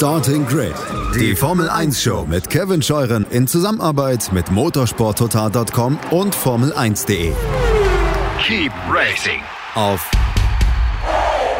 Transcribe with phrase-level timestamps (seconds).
[0.00, 0.72] Starting Grid,
[1.14, 7.34] die Formel 1 Show mit Kevin Scheuren in Zusammenarbeit mit motorsporttotal.com und Formel1.de.
[8.42, 9.42] Keep racing
[9.74, 10.10] Auf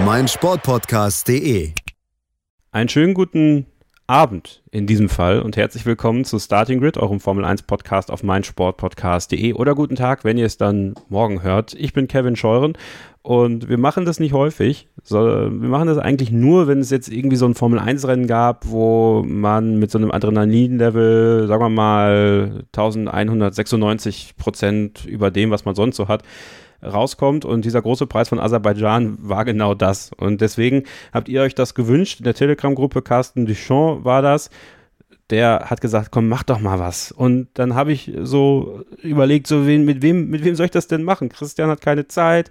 [0.06, 1.74] meinsportpodcast.de.
[2.72, 3.66] Einen schönen guten
[4.06, 8.22] Abend in diesem Fall und herzlich willkommen zu Starting Grid, eurem Formel 1 Podcast auf
[8.22, 11.74] meinsportpodcast.de oder guten Tag, wenn ihr es dann morgen hört.
[11.74, 12.72] Ich bin Kevin Scheuren
[13.22, 14.88] und wir machen das nicht häufig.
[15.08, 18.66] Wir machen das eigentlich nur, wenn es jetzt irgendwie so ein Formel 1 Rennen gab,
[18.66, 25.74] wo man mit so einem Adrenalin-Level, sagen wir mal 1196 Prozent über dem, was man
[25.74, 26.22] sonst so hat,
[26.82, 27.44] rauskommt.
[27.44, 30.12] Und dieser große Preis von Aserbaidschan war genau das.
[30.16, 32.20] Und deswegen habt ihr euch das gewünscht.
[32.20, 34.48] In der Telegram-Gruppe Carsten Duchamp war das
[35.30, 37.12] der hat gesagt, komm, mach doch mal was.
[37.12, 40.88] Und dann habe ich so überlegt, so wen, mit wem, mit wem soll ich das
[40.88, 41.28] denn machen?
[41.28, 42.50] Christian hat keine Zeit.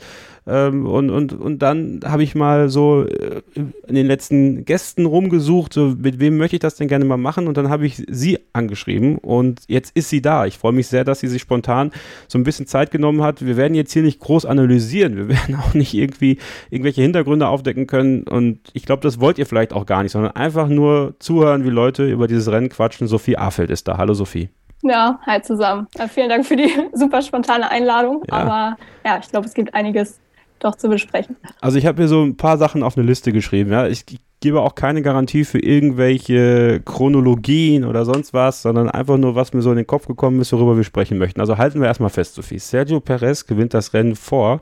[0.49, 3.41] Ähm, und, und, und dann habe ich mal so äh,
[3.87, 7.47] in den letzten Gästen rumgesucht, so mit wem möchte ich das denn gerne mal machen?
[7.47, 10.45] Und dann habe ich sie angeschrieben und jetzt ist sie da.
[10.45, 11.91] Ich freue mich sehr, dass sie sich spontan
[12.27, 13.45] so ein bisschen Zeit genommen hat.
[13.45, 15.15] Wir werden jetzt hier nicht groß analysieren.
[15.15, 16.39] Wir werden auch nicht irgendwie
[16.71, 18.23] irgendwelche Hintergründe aufdecken können.
[18.23, 21.69] Und ich glaube, das wollt ihr vielleicht auch gar nicht, sondern einfach nur zuhören, wie
[21.69, 23.07] Leute über dieses Rennen quatschen.
[23.07, 23.97] Sophie Afeld ist da.
[23.97, 24.49] Hallo Sophie.
[24.81, 25.87] Ja, hi zusammen.
[25.97, 28.23] Äh, vielen Dank für die super spontane Einladung.
[28.27, 28.37] Ja.
[28.37, 30.19] Aber ja, ich glaube, es gibt einiges
[30.59, 31.37] doch zu besprechen.
[31.61, 33.71] Also ich habe mir so ein paar Sachen auf eine Liste geschrieben.
[33.71, 33.87] Ja.
[33.87, 34.05] Ich
[34.39, 39.61] gebe auch keine Garantie für irgendwelche Chronologien oder sonst was, sondern einfach nur, was mir
[39.61, 41.41] so in den Kopf gekommen ist, worüber wir sprechen möchten.
[41.41, 42.59] Also halten wir erstmal fest, Sophie.
[42.59, 44.61] Sergio Perez gewinnt das Rennen vor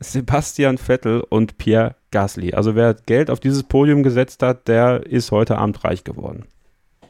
[0.00, 2.52] Sebastian Vettel und Pierre Gasly.
[2.52, 6.44] Also wer Geld auf dieses Podium gesetzt hat, der ist heute Abend reich geworden.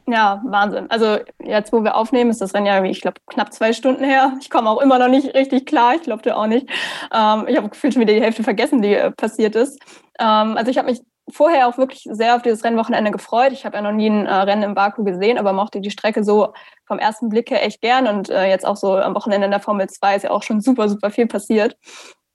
[0.07, 0.91] Ja, Wahnsinn.
[0.91, 4.37] Also jetzt, wo wir aufnehmen, ist das Rennen ja, ich glaube, knapp zwei Stunden her.
[4.41, 5.95] Ich komme auch immer noch nicht richtig klar.
[5.95, 6.69] Ich glaube, du auch nicht.
[7.13, 9.81] Ähm, ich habe gefühlt schon wieder die Hälfte vergessen, die äh, passiert ist.
[10.19, 13.53] Ähm, also ich habe mich vorher auch wirklich sehr auf dieses Rennwochenende gefreut.
[13.53, 16.23] Ich habe ja noch nie ein äh, Rennen im Baku gesehen, aber mochte die Strecke
[16.23, 16.53] so
[16.87, 18.07] vom ersten Blick her echt gern.
[18.07, 20.61] Und äh, jetzt auch so am Wochenende in der Formel 2 ist ja auch schon
[20.61, 21.79] super, super viel passiert.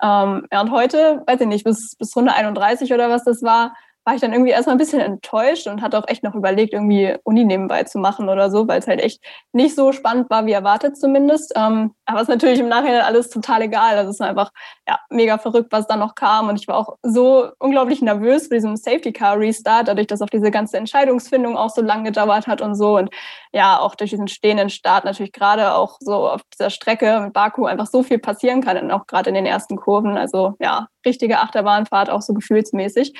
[0.01, 3.75] Ähm, ja, und heute, weiß ich nicht, bis, bis Runde 31 oder was das war,
[4.09, 7.15] war ich dann irgendwie erstmal ein bisschen enttäuscht und hatte auch echt noch überlegt, irgendwie
[7.25, 10.51] Uni nebenbei zu machen oder so, weil es halt echt nicht so spannend war, wie
[10.51, 11.53] erwartet zumindest.
[11.55, 13.97] Ähm, aber es ist natürlich im Nachhinein alles total egal.
[13.97, 14.49] Also es ist einfach
[14.87, 16.49] ja, mega verrückt, was da noch kam.
[16.49, 20.29] Und ich war auch so unglaublich nervös für diesen Safety Car Restart, dadurch, dass auch
[20.29, 22.97] diese ganze Entscheidungsfindung auch so lange gedauert hat und so.
[22.97, 23.11] Und
[23.53, 27.65] ja, auch durch diesen stehenden Start natürlich gerade auch so auf dieser Strecke mit Baku
[27.65, 30.17] einfach so viel passieren kann und auch gerade in den ersten Kurven.
[30.17, 33.13] Also ja, richtige Achterbahnfahrt, auch so gefühlsmäßig.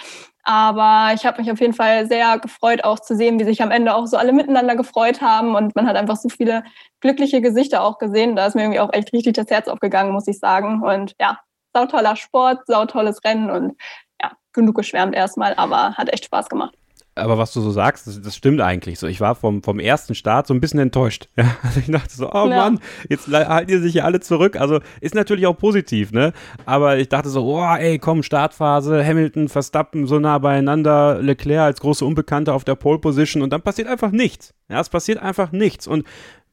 [0.50, 3.70] Aber ich habe mich auf jeden Fall sehr gefreut, auch zu sehen, wie sich am
[3.70, 5.54] Ende auch so alle miteinander gefreut haben.
[5.54, 6.64] Und man hat einfach so viele
[7.02, 8.36] glückliche Gesichter auch gesehen.
[8.36, 10.82] Da ist mir irgendwie auch echt richtig das Herz aufgegangen, muss ich sagen.
[10.82, 11.38] Und ja,
[11.72, 13.80] sautoller Sport, sautolles Rennen und
[14.20, 16.74] ja, genug geschwärmt erstmal, aber hat echt Spaß gemacht
[17.20, 19.08] aber was du so sagst, das, das, stimmt eigentlich so.
[19.08, 21.28] Ich war vom, vom ersten Start so ein bisschen enttäuscht.
[21.40, 22.56] Ja, also ich dachte so, oh ja.
[22.58, 24.58] Mann, jetzt halten die sich ja alle zurück.
[24.58, 26.34] Also ist natürlich auch positiv, ne?
[26.66, 31.80] Aber ich dachte so, oh, ey, komm, Startphase, Hamilton, Verstappen so nah beieinander, Leclerc als
[31.80, 34.54] große Unbekannte auf der Pole Position und dann passiert einfach nichts.
[34.68, 35.88] Ja, es passiert einfach nichts.
[35.88, 36.06] Und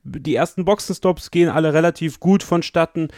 [0.05, 3.09] die ersten Boxenstops gehen alle relativ gut vonstatten.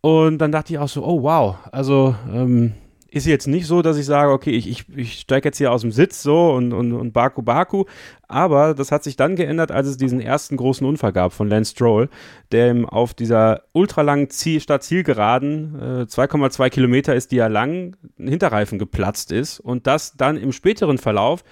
[0.00, 2.74] Und dann dachte ich auch so, oh wow, also ähm,
[3.14, 5.82] ist jetzt nicht so, dass ich sage, okay, ich, ich, ich steige jetzt hier aus
[5.82, 7.84] dem Sitz so und, und, und Baku Baku.
[8.26, 11.70] Aber das hat sich dann geändert, als es diesen ersten großen Unfall gab von Lance
[11.72, 12.08] Stroll,
[12.50, 18.80] der ihm auf dieser ultralangen Ziel, äh, 2,2 Kilometer ist die ja lang, ein Hinterreifen
[18.80, 21.44] geplatzt ist und das dann im späteren Verlauf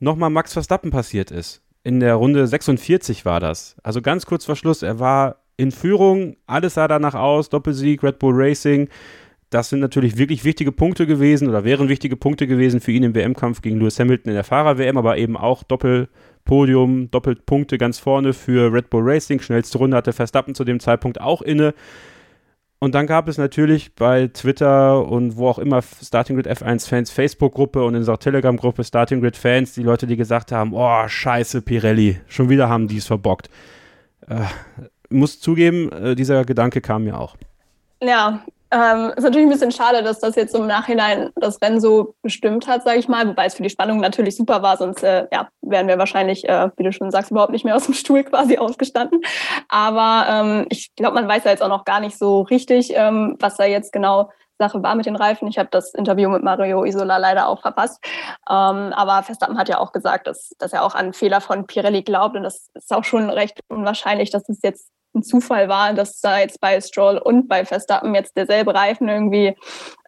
[0.00, 1.60] nochmal Max Verstappen passiert ist.
[1.84, 3.76] In der Runde 46 war das.
[3.82, 8.18] Also ganz kurz vor Schluss, er war in Führung, alles sah danach aus, Doppelsieg, Red
[8.18, 8.88] Bull Racing
[9.50, 13.14] das sind natürlich wirklich wichtige Punkte gewesen oder wären wichtige Punkte gewesen für ihn im
[13.14, 18.72] WM-Kampf gegen Lewis Hamilton in der Fahrer-WM, aber eben auch Doppelpodium, Doppelpunkte ganz vorne für
[18.72, 19.40] Red Bull Racing.
[19.40, 21.74] Schnellste Runde hatte Verstappen zu dem Zeitpunkt auch inne.
[22.78, 27.82] Und dann gab es natürlich bei Twitter und wo auch immer Starting Grid F1-Fans Facebook-Gruppe
[27.82, 32.50] und in unserer Telegram-Gruppe Starting Grid-Fans die Leute, die gesagt haben, oh, scheiße, Pirelli, schon
[32.50, 33.48] wieder haben die es verbockt.
[34.28, 34.42] Äh,
[35.08, 37.36] muss zugeben, äh, dieser Gedanke kam mir auch.
[38.02, 42.14] Ja, ähm, ist natürlich ein bisschen schade, dass das jetzt im Nachhinein das Rennen so
[42.22, 45.26] bestimmt hat, sage ich mal, wobei es für die Spannung natürlich super war, sonst äh,
[45.32, 48.24] ja, wären wir wahrscheinlich, äh, wie du schon sagst, überhaupt nicht mehr aus dem Stuhl
[48.24, 49.20] quasi ausgestanden.
[49.68, 53.36] Aber ähm, ich glaube, man weiß ja jetzt auch noch gar nicht so richtig, ähm,
[53.38, 55.48] was da jetzt genau Sache war mit den Reifen.
[55.48, 58.02] Ich habe das Interview mit Mario Isola leider auch verpasst.
[58.48, 62.02] Ähm, aber Verstappen hat ja auch gesagt, dass, dass er auch an Fehler von Pirelli
[62.02, 66.20] glaubt und das ist auch schon recht unwahrscheinlich, dass es jetzt ein Zufall war, dass
[66.20, 69.56] da jetzt bei Stroll und bei Verstappen jetzt derselbe Reifen irgendwie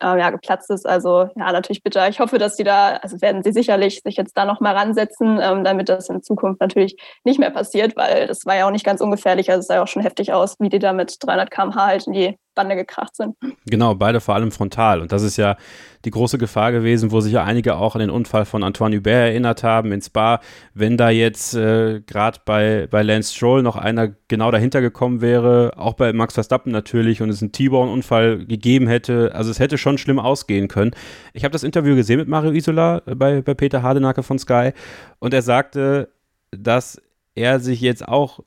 [0.01, 0.87] äh, ja, geplatzt ist.
[0.87, 2.09] Also ja, natürlich bitter.
[2.09, 5.65] Ich hoffe, dass die da, also werden sie sicherlich sich jetzt da nochmal ransetzen, ähm,
[5.65, 9.01] damit das in Zukunft natürlich nicht mehr passiert, weil das war ja auch nicht ganz
[9.01, 9.51] ungefährlich.
[9.51, 12.07] Also es sah ja auch schon heftig aus, wie die da mit 300 km/h halt
[12.07, 13.37] in die Bande gekracht sind.
[13.67, 15.01] Genau, beide vor allem frontal.
[15.01, 15.57] Und das ist ja
[16.05, 19.29] die große Gefahr gewesen, wo sich ja einige auch an den Unfall von Antoine Hubert
[19.29, 20.41] erinnert haben in Spa.
[20.75, 25.73] Wenn da jetzt äh, gerade bei, bei Lance Stroll noch einer genau dahinter gekommen wäre,
[25.77, 29.88] auch bei Max Verstappen natürlich, und es einen T-Bone-Unfall gegeben hätte, also es hätte schon
[29.97, 30.91] schlimm ausgehen können.
[31.33, 34.73] Ich habe das Interview gesehen mit Mario Isola äh, bei, bei Peter Hardenacke von Sky
[35.19, 36.11] und er sagte,
[36.51, 37.01] dass
[37.35, 38.41] er sich jetzt auch,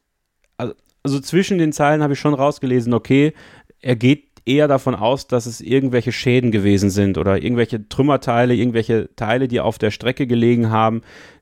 [0.57, 3.33] also, also zwischen den Zeilen habe ich schon rausgelesen, okay,
[3.79, 9.09] er geht eher davon aus, dass es irgendwelche Schäden gewesen sind oder irgendwelche Trümmerteile, irgendwelche
[9.15, 11.01] Teile, die auf der Strecke gelegen haben,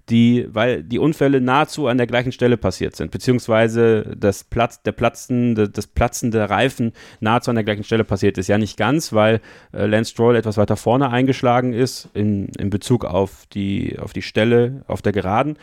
[0.10, 4.92] die, weil die Unfälle nahezu an der gleichen Stelle passiert sind, beziehungsweise das Platz, der
[4.92, 8.48] Platzen, das Platzen Reifen nahezu an der gleichen Stelle passiert ist.
[8.48, 9.42] Ja, nicht ganz, weil
[9.74, 14.22] äh, Lance Stroll etwas weiter vorne eingeschlagen ist in, in Bezug auf die, auf die
[14.22, 15.58] Stelle auf der Geraden.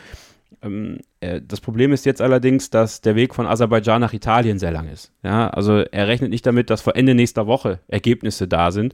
[0.61, 4.71] Ähm, äh, das Problem ist jetzt allerdings, dass der Weg von Aserbaidschan nach Italien sehr
[4.71, 5.11] lang ist.
[5.23, 8.93] Ja, also er rechnet nicht damit, dass vor Ende nächster Woche Ergebnisse da sind.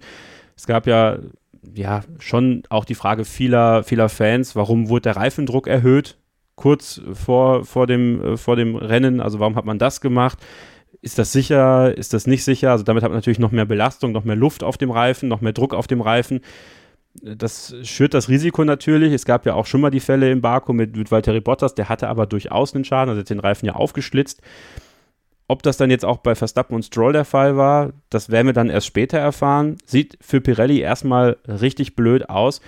[0.56, 1.18] Es gab ja,
[1.74, 6.18] ja schon auch die Frage vieler, vieler Fans, warum wurde der Reifendruck erhöht
[6.56, 9.22] kurz vor, vor, dem, äh, vor dem Rennen?
[9.22, 10.38] Also warum hat man das gemacht?
[11.02, 11.98] Ist das sicher?
[11.98, 12.72] Ist das nicht sicher?
[12.72, 15.42] Also damit hat man natürlich noch mehr Belastung, noch mehr Luft auf dem Reifen, noch
[15.42, 16.42] mehr Druck auf dem Reifen
[17.22, 19.14] das schürt das Risiko natürlich.
[19.14, 21.90] Es gab ja auch schon mal die Fälle im Baku mit, mit Valtteri Bottas, der
[21.90, 24.42] hatte aber durchaus einen Schaden, also hat den Reifen ja aufgeschlitzt.
[25.54, 28.54] Ob das dann jetzt auch bei Verstappen und Stroll der Fall war, das werden wir
[28.54, 29.78] dann erst später erfahren.
[29.86, 32.60] Sieht für Pirelli erstmal richtig blöd aus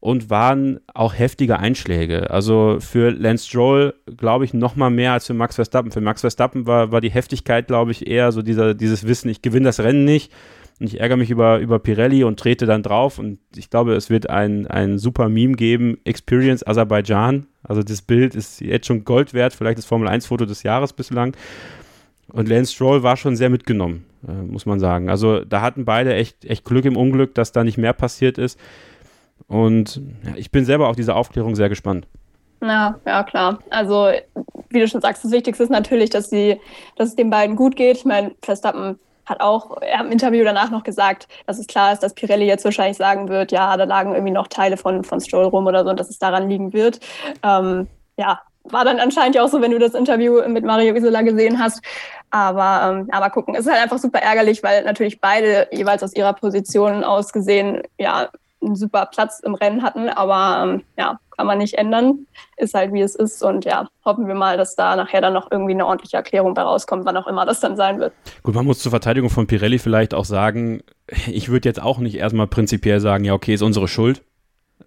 [0.00, 2.30] und waren auch heftige Einschläge.
[2.30, 5.92] Also für Lance Stroll, glaube ich, noch mal mehr als für Max Verstappen.
[5.92, 9.42] Für Max Verstappen war, war die Heftigkeit, glaube ich, eher so dieser, dieses Wissen, ich
[9.42, 10.32] gewinne das Rennen nicht
[10.80, 14.08] und ich ärgere mich über, über Pirelli und trete dann drauf und ich glaube, es
[14.08, 17.48] wird ein, ein super Meme geben, Experience Aserbaidschan.
[17.62, 20.94] Also das Bild ist jetzt schon Gold wert, vielleicht das Formel 1 Foto des Jahres
[20.94, 21.36] bislang.
[22.32, 25.08] Und Lance Stroll war schon sehr mitgenommen, äh, muss man sagen.
[25.08, 28.58] Also da hatten beide echt, echt Glück im Unglück, dass da nicht mehr passiert ist.
[29.48, 32.06] Und ja, ich bin selber auf diese Aufklärung sehr gespannt.
[32.62, 33.58] Ja, ja, klar.
[33.70, 34.10] Also,
[34.68, 36.60] wie du schon sagst, das Wichtigste ist natürlich, dass, die,
[36.96, 37.96] dass es den beiden gut geht.
[37.96, 42.14] Ich meine, Verstappen hat auch im Interview danach noch gesagt, dass es klar ist, dass
[42.14, 45.66] Pirelli jetzt wahrscheinlich sagen wird, ja, da lagen irgendwie noch Teile von, von Stroll rum
[45.66, 47.00] oder so und dass es daran liegen wird.
[47.42, 47.86] Ähm,
[48.16, 51.58] ja, war dann anscheinend ja auch so, wenn du das Interview mit Mario Isola gesehen
[51.58, 51.82] hast.
[52.30, 53.54] Aber ähm, mal gucken.
[53.54, 57.82] Es ist halt einfach super ärgerlich, weil natürlich beide jeweils aus ihrer Position aus gesehen,
[57.98, 58.28] ja,
[58.62, 60.08] einen super Platz im Rennen hatten.
[60.08, 62.26] Aber ähm, ja, kann man nicht ändern.
[62.56, 63.42] Ist halt wie es ist.
[63.42, 66.62] Und ja, hoffen wir mal, dass da nachher dann noch irgendwie eine ordentliche Erklärung bei
[66.62, 68.12] rauskommt, wann auch immer das dann sein wird.
[68.42, 70.82] Gut, man muss zur Verteidigung von Pirelli vielleicht auch sagen,
[71.26, 74.22] ich würde jetzt auch nicht erstmal prinzipiell sagen, ja, okay, ist unsere Schuld.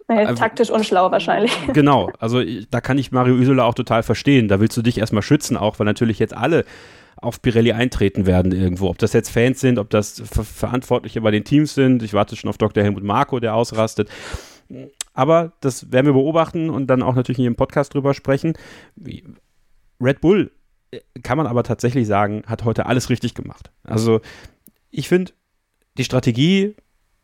[0.07, 1.51] Nee, also, taktisch unschlau wahrscheinlich.
[1.73, 4.47] Genau, also da kann ich Mario Isola auch total verstehen.
[4.47, 6.65] Da willst du dich erstmal schützen, auch weil natürlich jetzt alle
[7.15, 8.89] auf Pirelli eintreten werden irgendwo.
[8.89, 12.03] Ob das jetzt Fans sind, ob das Ver Verantwortliche bei den Teams sind.
[12.03, 12.83] Ich warte schon auf Dr.
[12.83, 14.09] Helmut Marko, der ausrastet.
[15.13, 18.53] Aber das werden wir beobachten und dann auch natürlich in Ihrem Podcast drüber sprechen.
[20.01, 20.51] Red Bull,
[20.91, 23.71] äh, kann man aber tatsächlich sagen, hat heute alles richtig gemacht.
[23.83, 24.21] Also
[24.89, 25.31] ich finde,
[25.97, 26.75] die Strategie,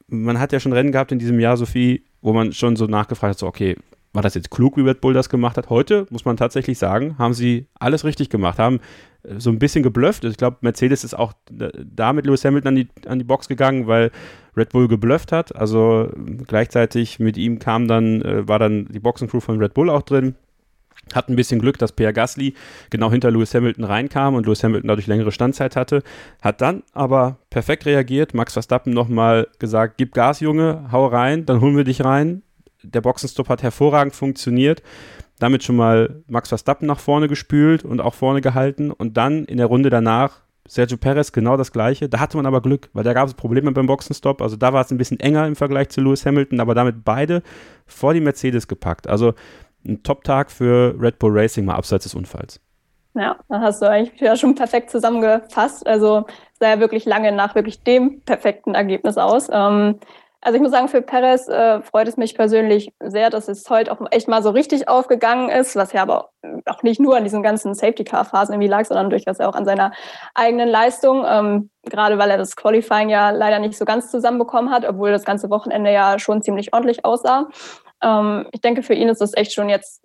[0.08, 3.32] man hat ja schon Rennen gehabt in diesem Jahr, Sophie, wo man schon so nachgefragt
[3.32, 3.76] hat, so okay,
[4.14, 5.70] war das jetzt klug, wie Red Bull das gemacht hat?
[5.70, 8.80] Heute, muss man tatsächlich sagen, haben sie alles richtig gemacht, haben
[9.24, 10.24] äh, so ein bisschen geblufft.
[10.24, 13.88] Ich glaube, Mercedes ist auch da mit Lewis Hamilton an die, an die Box gegangen,
[13.88, 14.12] weil
[14.58, 15.56] Red Bull geblufft hat.
[15.56, 16.10] Also
[16.48, 20.36] gleichzeitig mit ihm kam dann, äh, war dann die Boxencrew von Red Bull auch drin.
[21.14, 22.54] Hat ein bisschen Glück, dass Pierre Gasly
[22.90, 26.04] genau hinter Lewis Hamilton reinkam und Lewis Hamilton dadurch längere Standzeit hatte.
[26.42, 28.34] Hat dann aber perfekt reagiert.
[28.34, 32.44] Max Verstappen nochmal gesagt: Gib Gas, Junge, hau rein, dann holen wir dich rein
[32.84, 34.82] der Boxenstopp hat hervorragend funktioniert.
[35.40, 38.92] Damit schon mal Max Verstappen nach vorne gespült und auch vorne gehalten.
[38.92, 42.10] Und dann in der Runde danach Sergio Perez genau das gleiche.
[42.10, 44.42] Da hatte man aber Glück, weil da gab es Probleme beim Boxenstopp.
[44.42, 47.42] Also da war es ein bisschen enger im Vergleich zu Lewis Hamilton, aber damit beide
[47.86, 49.08] vor die Mercedes gepackt.
[49.08, 49.34] Also
[49.86, 52.60] ein Top-Tag für Red Bull Racing, mal abseits des Unfalls.
[53.16, 55.86] Ja, da hast du eigentlich schon perfekt zusammengefasst.
[55.88, 56.26] Also
[56.60, 59.50] sah ja wirklich lange nach wirklich dem perfekten Ergebnis aus.
[59.52, 60.00] Ähm,
[60.42, 63.92] also ich muss sagen, für Perez äh, freut es mich persönlich sehr, dass es heute
[63.92, 66.30] auch echt mal so richtig aufgegangen ist, was ja aber
[66.66, 69.92] auch nicht nur an diesen ganzen Safety-Car-Phasen irgendwie lag, sondern durchaus auch an seiner
[70.36, 71.26] eigenen Leistung.
[71.28, 75.26] Ähm, gerade weil er das Qualifying ja leider nicht so ganz zusammenbekommen hat, obwohl das
[75.26, 77.50] ganze Wochenende ja schon ziemlich ordentlich aussah.
[78.02, 80.02] Ähm, ich denke, für ihn ist das echt schon jetzt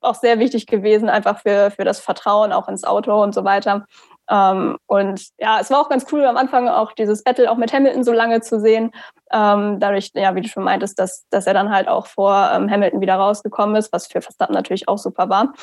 [0.00, 3.86] auch sehr wichtig gewesen, einfach für, für das Vertrauen auch ins Auto und so weiter
[4.30, 7.72] Ähm, und ja, es war auch ganz cool am Anfang auch dieses Battle auch mit
[7.72, 8.92] Hamilton so lange zu sehen.
[9.32, 12.70] Ähm, dadurch, ja, wie du schon meintest, dass, dass er dann halt auch vor ähm,
[12.70, 15.54] Hamilton wieder rausgekommen ist, was für Verstappen natürlich auch super war.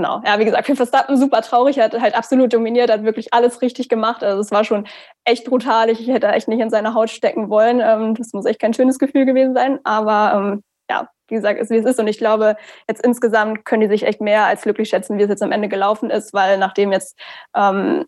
[0.00, 3.34] Genau, ja, wie gesagt, für Verstappen super traurig, er hat halt absolut dominiert, hat wirklich
[3.34, 4.24] alles richtig gemacht.
[4.24, 4.86] Also es war schon
[5.26, 5.90] echt brutal.
[5.90, 7.82] Ich hätte echt nicht in seine Haut stecken wollen.
[7.84, 9.78] Ähm, das muss echt kein schönes Gefühl gewesen sein.
[9.84, 12.00] Aber ähm, ja, wie gesagt, ist wie es ist.
[12.00, 12.56] Und ich glaube,
[12.88, 15.68] jetzt insgesamt können die sich echt mehr als glücklich schätzen, wie es jetzt am Ende
[15.68, 17.18] gelaufen ist, weil nachdem jetzt
[17.54, 18.06] ähm,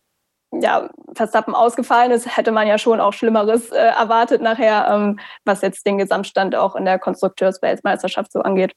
[0.51, 5.61] ja, Verstappen ausgefallen ist, hätte man ja schon auch Schlimmeres äh, erwartet nachher, ähm, was
[5.61, 8.73] jetzt den Gesamtstand auch in der Konstrukteursweltmeisterschaft so angeht.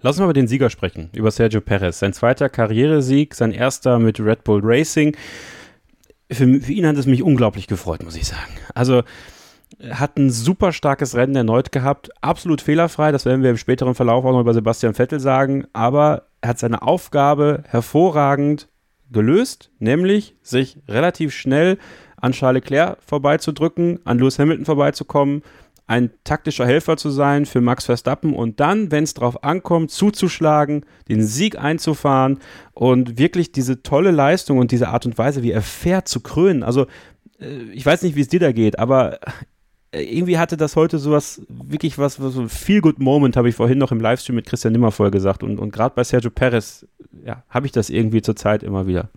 [0.00, 1.98] Lass uns mal über den Sieger sprechen, über Sergio Perez.
[1.98, 5.16] Sein zweiter Karrieresieg, sein erster mit Red Bull Racing.
[6.30, 8.52] Für, für ihn hat es mich unglaublich gefreut, muss ich sagen.
[8.74, 9.02] Also,
[9.90, 14.24] hat ein super starkes Rennen erneut gehabt, absolut fehlerfrei, das werden wir im späteren Verlauf
[14.24, 18.68] auch noch über Sebastian Vettel sagen, aber er hat seine Aufgabe hervorragend
[19.10, 21.78] gelöst, nämlich sich relativ schnell
[22.16, 25.42] an Charles Leclerc vorbeizudrücken, an Lewis Hamilton vorbeizukommen,
[25.86, 30.84] ein taktischer Helfer zu sein für Max Verstappen und dann, wenn es darauf ankommt, zuzuschlagen,
[31.08, 32.38] den Sieg einzufahren
[32.72, 36.64] und wirklich diese tolle Leistung und diese Art und Weise, wie er fährt, zu krönen.
[36.64, 36.86] Also,
[37.40, 39.20] äh, ich weiß nicht, wie es dir da geht, aber
[39.92, 43.92] äh, irgendwie hatte das heute sowas, wirklich was, so ein Feel-Good-Moment, habe ich vorhin noch
[43.92, 45.44] im Livestream mit Christian Nimmervoll gesagt.
[45.44, 46.86] Und, und gerade bei Sergio Perez,
[47.24, 49.10] ja, habe ich das irgendwie zur Zeit immer wieder.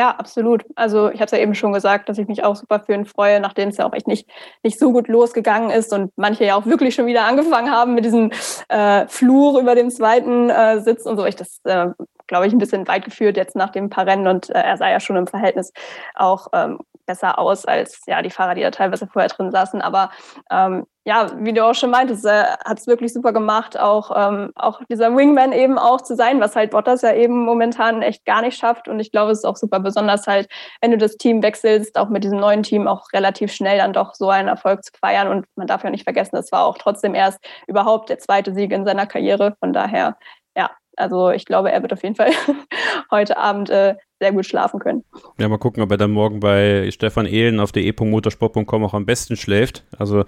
[0.00, 0.64] Ja, absolut.
[0.76, 3.04] Also ich habe es ja eben schon gesagt, dass ich mich auch super für ihn
[3.04, 4.26] freue, nachdem es ja auch echt nicht,
[4.62, 8.06] nicht so gut losgegangen ist und manche ja auch wirklich schon wieder angefangen haben mit
[8.06, 8.32] diesem
[8.70, 11.26] äh, Fluch über dem zweiten äh, Sitz und so.
[11.26, 11.88] Ich das, äh,
[12.28, 14.88] glaube ich, ein bisschen weit geführt jetzt nach dem paar Rennen und äh, er sah
[14.88, 15.70] ja schon im Verhältnis
[16.14, 16.78] auch ähm,
[17.10, 19.82] besser aus als ja die Fahrer, die da teilweise vorher drin saßen.
[19.82, 20.10] Aber
[20.48, 24.52] ähm, ja, wie du auch schon meintest, er hat es wirklich super gemacht, auch, ähm,
[24.54, 28.42] auch dieser Wingman eben auch zu sein, was halt Bottas ja eben momentan echt gar
[28.42, 28.86] nicht schafft.
[28.86, 30.48] Und ich glaube, es ist auch super besonders halt,
[30.80, 34.14] wenn du das Team wechselst, auch mit diesem neuen Team auch relativ schnell dann doch
[34.14, 35.26] so einen Erfolg zu feiern.
[35.26, 38.70] Und man darf ja nicht vergessen, es war auch trotzdem erst überhaupt der zweite Sieg
[38.70, 39.56] in seiner Karriere.
[39.58, 40.16] Von daher,
[40.56, 42.30] ja, also ich glaube, er wird auf jeden Fall
[43.10, 45.04] heute Abend äh, sehr gut schlafen können.
[45.38, 49.36] Ja, mal gucken, ob er dann morgen bei Stefan Ehlen auf de.motorsport.com auch am besten
[49.36, 49.84] schläft.
[49.98, 50.24] Also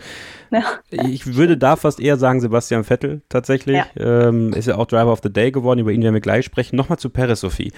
[0.51, 0.63] ja.
[0.91, 3.77] ich würde da fast eher sagen Sebastian Vettel tatsächlich.
[3.95, 4.29] Ja.
[4.29, 6.77] Ähm, ist ja auch Driver of the Day geworden, über ihn werden wir gleich sprechen.
[6.77, 7.73] Nochmal zu Perez, Sophie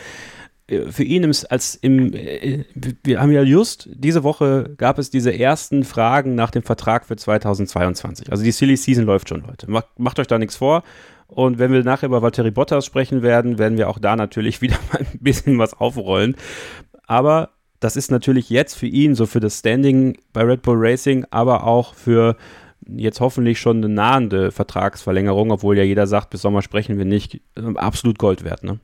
[0.68, 2.64] äh, für ihn im, als im, äh,
[3.02, 7.16] wir haben ja just diese Woche gab es diese ersten Fragen nach dem Vertrag für
[7.16, 8.30] 2022.
[8.30, 9.70] Also die Silly Season läuft schon, Leute.
[9.70, 10.84] Macht, macht euch da nichts vor.
[11.26, 14.78] Und wenn wir nachher über Valtteri Bottas sprechen werden, werden wir auch da natürlich wieder
[14.92, 16.36] mal ein bisschen was aufrollen.
[17.06, 17.50] Aber
[17.80, 21.64] das ist natürlich jetzt für ihn, so für das Standing bei Red Bull Racing, aber
[21.64, 22.36] auch für
[22.86, 27.40] jetzt hoffentlich schon eine nahende Vertragsverlängerung, obwohl ja jeder sagt, bis Sommer sprechen wir nicht,
[27.76, 28.78] absolut Gold wert, ne?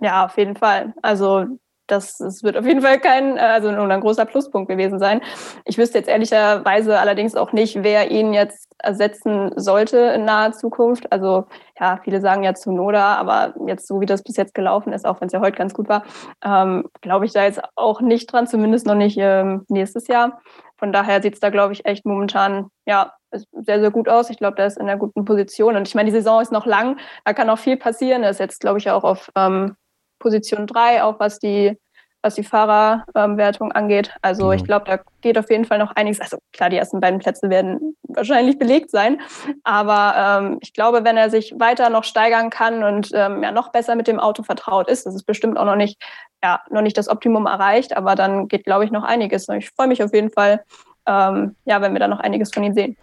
[0.00, 0.94] Ja, auf jeden Fall.
[1.02, 1.46] Also
[1.88, 5.20] das, das wird auf jeden Fall kein, äh, also ein großer Pluspunkt gewesen sein.
[5.64, 11.10] Ich wüsste jetzt ehrlicherweise allerdings auch nicht, wer ihn jetzt ersetzen sollte in naher Zukunft.
[11.10, 11.46] Also
[11.80, 15.06] ja, viele sagen ja zu Noda, aber jetzt so wie das bis jetzt gelaufen ist,
[15.06, 16.04] auch wenn es ja heute ganz gut war,
[16.44, 20.40] ähm, glaube ich da jetzt auch nicht dran, zumindest noch nicht ähm, nächstes Jahr.
[20.76, 23.12] Von daher sieht es da, glaube ich, echt momentan ja
[23.52, 24.30] sehr, sehr gut aus.
[24.30, 25.76] Ich glaube, der ist in einer guten Position.
[25.76, 28.22] Und ich meine, die Saison ist noch lang, da kann auch viel passieren.
[28.22, 29.76] Er ist jetzt, glaube ich, auch auf ähm,
[30.18, 31.78] Position 3, auch was die,
[32.22, 34.14] was die Fahrerwertung ähm, angeht.
[34.22, 34.52] Also genau.
[34.52, 36.20] ich glaube, da geht auf jeden Fall noch einiges.
[36.20, 39.20] Also klar, die ersten beiden Plätze werden wahrscheinlich belegt sein.
[39.64, 43.70] Aber ähm, ich glaube, wenn er sich weiter noch steigern kann und ähm, ja noch
[43.70, 46.02] besser mit dem Auto vertraut ist, das ist bestimmt auch noch nicht,
[46.42, 49.48] ja, noch nicht das Optimum erreicht, aber dann geht, glaube ich, noch einiges.
[49.48, 50.64] Und ich freue mich auf jeden Fall,
[51.06, 52.96] ähm, ja, wenn wir da noch einiges von ihm sehen.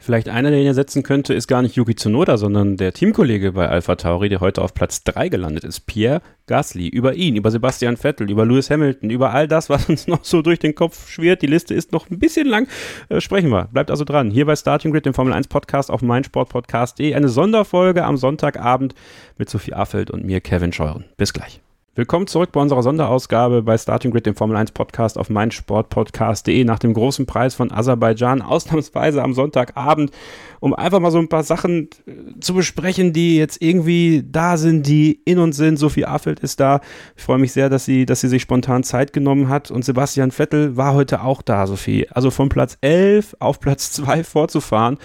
[0.00, 3.68] Vielleicht einer, der ihn ersetzen könnte, ist gar nicht Yuki Tsunoda, sondern der Teamkollege bei
[3.68, 6.86] Alpha Tauri, der heute auf Platz 3 gelandet ist, Pierre Gasly.
[6.86, 10.40] Über ihn, über Sebastian Vettel, über Lewis Hamilton, über all das, was uns noch so
[10.40, 11.42] durch den Kopf schwirrt.
[11.42, 12.68] Die Liste ist noch ein bisschen lang.
[13.08, 13.64] Äh, sprechen wir.
[13.72, 14.30] Bleibt also dran.
[14.30, 17.14] Hier bei Starting Grid, dem Formel 1 Podcast auf meinsportpodcast.de.
[17.14, 18.94] Eine Sonderfolge am Sonntagabend
[19.36, 21.06] mit Sophie Affeld und mir, Kevin Scheuren.
[21.16, 21.60] Bis gleich.
[21.98, 26.78] Willkommen zurück bei unserer Sonderausgabe bei Starting Grid, dem Formel 1 Podcast auf meinsportpodcast.de nach
[26.78, 30.12] dem großen Preis von Aserbaidschan, ausnahmsweise am Sonntagabend,
[30.60, 34.86] um einfach mal so ein paar Sachen äh, zu besprechen, die jetzt irgendwie da sind,
[34.86, 35.76] die in uns sind.
[35.76, 36.82] Sophie Affeld ist da.
[37.16, 40.30] Ich freue mich sehr, dass sie, dass sie sich spontan Zeit genommen hat und Sebastian
[40.30, 42.06] Vettel war heute auch da, Sophie.
[42.10, 44.98] Also von Platz 11 auf Platz 2 vorzufahren.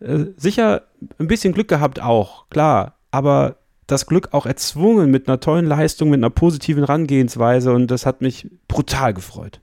[0.00, 0.82] Äh, sicher
[1.18, 3.56] ein bisschen Glück gehabt auch, klar, aber
[3.88, 8.20] das Glück auch erzwungen mit einer tollen Leistung, mit einer positiven Herangehensweise und das hat
[8.20, 9.60] mich brutal gefreut.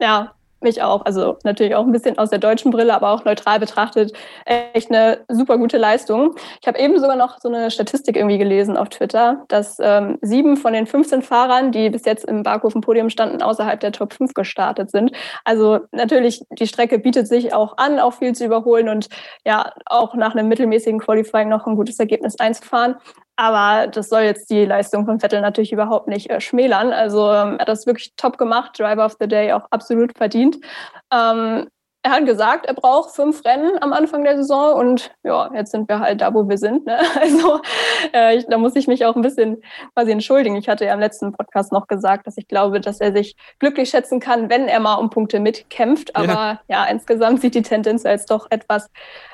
[0.00, 1.04] Ja, mich auch.
[1.04, 4.12] Also natürlich auch ein bisschen aus der deutschen Brille, aber auch neutral betrachtet.
[4.44, 6.34] Echt eine super gute Leistung.
[6.60, 10.56] Ich habe eben sogar noch so eine Statistik irgendwie gelesen auf Twitter, dass ähm, sieben
[10.56, 14.90] von den 15 Fahrern, die bis jetzt im Barkofen-Podium standen, außerhalb der Top 5 gestartet
[14.90, 15.12] sind.
[15.44, 19.08] Also natürlich, die Strecke bietet sich auch an, auch viel zu überholen und
[19.44, 22.96] ja, auch nach einem mittelmäßigen Qualifying noch ein gutes Ergebnis einzufahren.
[23.40, 26.92] Aber das soll jetzt die Leistung von Vettel natürlich überhaupt nicht äh, schmälern.
[26.92, 30.56] Also ähm, er hat das wirklich top gemacht, Driver of the Day auch absolut verdient.
[31.12, 31.68] Ähm,
[32.02, 35.88] er hat gesagt, er braucht fünf Rennen am Anfang der Saison und ja, jetzt sind
[35.88, 36.86] wir halt da, wo wir sind.
[36.86, 36.98] Ne?
[37.20, 37.60] Also
[38.14, 39.62] äh, ich, da muss ich mich auch ein bisschen
[39.94, 40.56] quasi entschuldigen.
[40.56, 43.90] Ich hatte ja im letzten Podcast noch gesagt, dass ich glaube, dass er sich glücklich
[43.90, 46.14] schätzen kann, wenn er mal um Punkte mitkämpft.
[46.14, 48.88] Aber ja, ja insgesamt sieht die Tendenz jetzt doch etwas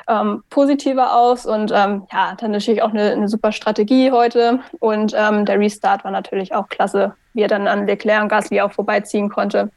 [0.09, 5.14] ähm, positiver aus und ähm, ja, dann natürlich auch eine, eine super Strategie heute und
[5.16, 8.73] ähm, der Restart war natürlich auch klasse, wie er dann an Leclerc und Gasly auch
[8.73, 9.71] vorbeiziehen konnte.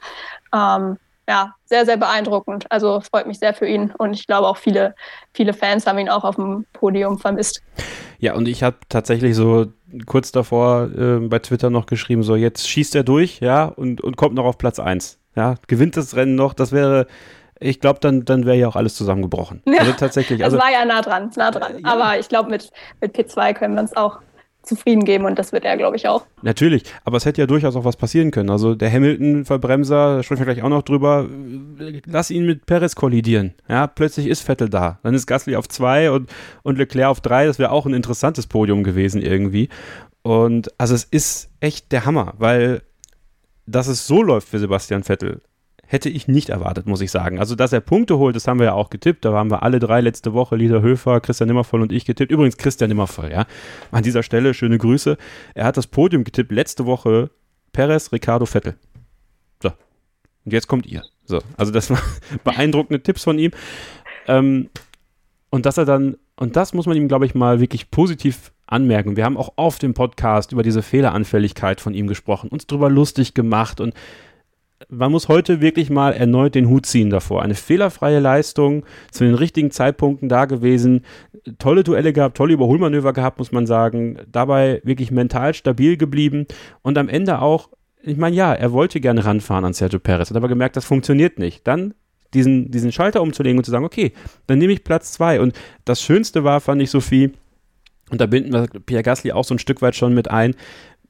[0.53, 2.65] Ähm, ja, sehr, sehr beeindruckend.
[2.69, 4.96] Also freut mich sehr für ihn und ich glaube auch viele,
[5.34, 7.62] viele Fans haben ihn auch auf dem Podium vermisst.
[8.19, 9.67] Ja, und ich habe tatsächlich so
[10.05, 14.17] kurz davor äh, bei Twitter noch geschrieben, so jetzt schießt er durch, ja, und, und
[14.17, 15.19] kommt noch auf Platz 1.
[15.36, 17.07] Ja, gewinnt das Rennen noch, das wäre,
[17.60, 19.62] ich glaube, dann, dann wäre ja auch alles zusammengebrochen.
[19.65, 20.43] Ja, also tatsächlich.
[20.43, 21.75] Also, es war ja nah dran, nah dran.
[21.75, 21.93] Äh, ja.
[21.93, 24.19] Aber ich glaube, mit, mit P2 können wir uns auch
[24.67, 26.25] zufrieden geben und das wird er, glaube ich, auch.
[26.41, 28.50] Natürlich, aber es hätte ja durchaus auch was passieren können.
[28.50, 31.27] Also der Hamilton-Verbremser, da sprechen wir gleich auch noch drüber,
[32.05, 33.53] lass ihn mit Perez kollidieren.
[33.67, 35.00] Ja, plötzlich ist Vettel da.
[35.03, 36.29] Dann ist Gasly auf zwei und,
[36.63, 37.45] und Leclerc auf drei.
[37.45, 39.69] Das wäre auch ein interessantes Podium gewesen irgendwie.
[40.21, 42.81] Und also es ist echt der Hammer, weil
[43.67, 45.41] dass es so läuft für Sebastian Vettel,
[45.88, 47.39] hätte ich nicht erwartet, muss ich sagen.
[47.39, 49.25] Also, dass er Punkte holt, das haben wir ja auch getippt.
[49.25, 52.32] Da waren wir alle drei letzte Woche, Lisa Höfer, Christian Nimmervoll und ich getippt.
[52.32, 53.48] Übrigens Christian Nimmervoll, ja.
[53.91, 55.17] An dieser Stelle schöne Grüße.
[55.56, 57.32] Er hat das Podium getippt letzte Woche
[57.72, 58.75] Perez, Ricardo, Vettel.
[59.63, 59.70] So.
[60.46, 61.03] Und jetzt kommt ihr.
[61.24, 61.41] So.
[61.56, 62.03] Also, das waren
[62.44, 63.51] beeindruckende Tipps von ihm.
[64.27, 64.70] Ähm,
[65.50, 69.15] und dass er dann, und das muss man ihm, glaube ich, mal wirklich positiv anmerken.
[69.15, 73.34] Wir haben auch auf dem Podcast über diese Fehleranfälligkeit von ihm gesprochen, uns drüber lustig
[73.34, 73.94] gemacht und
[74.89, 77.41] man muss heute wirklich mal erneut den Hut ziehen davor.
[77.41, 81.03] Eine fehlerfreie Leistung, zu den richtigen Zeitpunkten da gewesen,
[81.57, 84.19] tolle Duelle gehabt, tolle Überholmanöver gehabt, muss man sagen.
[84.31, 86.46] Dabei wirklich mental stabil geblieben
[86.81, 87.69] und am Ende auch,
[88.02, 91.39] ich meine, ja, er wollte gerne ranfahren an Sergio Perez, hat aber gemerkt, das funktioniert
[91.39, 91.65] nicht.
[91.67, 91.93] Dann
[92.34, 94.13] diesen, diesen Schalter umzulegen und zu sagen, okay,
[94.47, 95.41] dann nehme ich Platz zwei.
[95.41, 97.32] Und das Schönste war, fand ich, Sophie,
[98.10, 100.56] und da binden wir Pierre Gasly auch so ein Stück weit schon mit ein.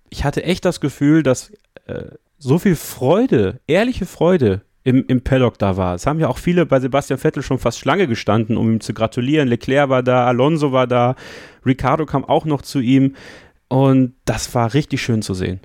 [0.09, 1.51] Ich hatte echt das Gefühl, dass
[1.85, 2.05] äh,
[2.37, 5.95] so viel Freude, ehrliche Freude im, im Paddock da war.
[5.95, 8.93] Es haben ja auch viele bei Sebastian Vettel schon fast Schlange gestanden, um ihm zu
[8.93, 9.47] gratulieren.
[9.47, 11.15] Leclerc war da, Alonso war da,
[11.65, 13.15] Ricardo kam auch noch zu ihm.
[13.67, 15.59] Und das war richtig schön zu sehen.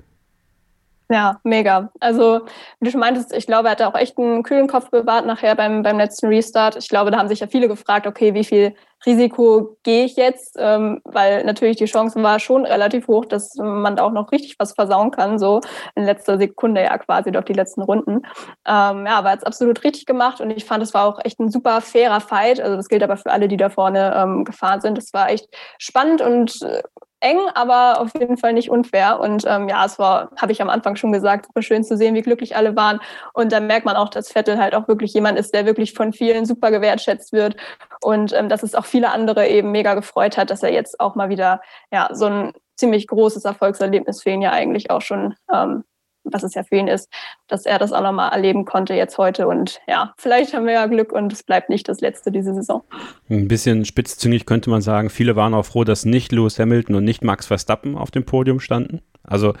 [1.09, 1.91] Ja, mega.
[1.99, 2.41] Also,
[2.79, 5.55] wie du schon meintest, ich glaube, er hat auch echt einen kühlen Kopf bewahrt nachher
[5.55, 6.77] beim, beim letzten Restart.
[6.77, 8.73] Ich glaube, da haben sich ja viele gefragt, okay, wie viel
[9.05, 10.55] Risiko gehe ich jetzt?
[10.57, 14.55] Ähm, weil natürlich die Chance war schon relativ hoch, dass man da auch noch richtig
[14.59, 15.59] was versauen kann, so
[15.95, 18.21] in letzter Sekunde ja quasi durch die letzten Runden.
[18.65, 21.19] Ähm, ja, aber er hat es absolut richtig gemacht und ich fand, es war auch
[21.23, 22.61] echt ein super fairer Fight.
[22.61, 24.97] Also das gilt aber für alle, die da vorne ähm, gefahren sind.
[24.97, 26.81] Es war echt spannend und äh,
[27.23, 29.19] eng, aber auf jeden Fall nicht unfair.
[29.19, 32.15] Und ähm, ja, es war, habe ich am Anfang schon gesagt, super schön zu sehen,
[32.15, 32.99] wie glücklich alle waren.
[33.33, 36.13] Und dann merkt man auch, dass Vettel halt auch wirklich jemand ist, der wirklich von
[36.13, 37.55] vielen super gewertschätzt wird.
[38.01, 41.15] Und ähm, dass es auch viele andere eben mega gefreut hat, dass er jetzt auch
[41.15, 45.83] mal wieder ja so ein ziemlich großes Erfolgserlebnis für ihn ja eigentlich auch schon ähm,
[46.23, 47.09] was es ja für ihn ist,
[47.47, 49.47] dass er das auch nochmal erleben konnte jetzt heute.
[49.47, 52.83] Und ja, vielleicht haben wir ja Glück und es bleibt nicht das letzte diese Saison.
[53.29, 57.03] Ein bisschen spitzzüngig könnte man sagen, viele waren auch froh, dass nicht Lewis Hamilton und
[57.03, 59.01] nicht Max Verstappen auf dem Podium standen.
[59.23, 59.53] Also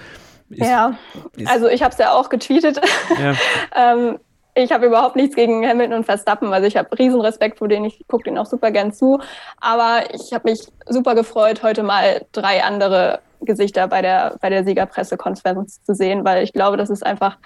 [0.49, 0.97] ist, ja,
[1.35, 2.79] ist, also ich habe es ja auch getweetet.
[3.19, 3.35] Ja.
[3.75, 4.19] ähm,
[4.55, 6.53] ich habe überhaupt nichts gegen Hamilton und Verstappen.
[6.53, 7.85] Also ich habe riesen Respekt vor denen.
[7.85, 9.19] Ich gucke denen auch super gern zu.
[9.59, 14.63] Aber ich habe mich super gefreut, heute mal drei andere Gesichter bei der, bei der
[14.63, 17.37] Siegerpressekonferenz zu sehen, weil ich glaube, das ist einfach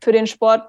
[0.00, 0.68] für den Sport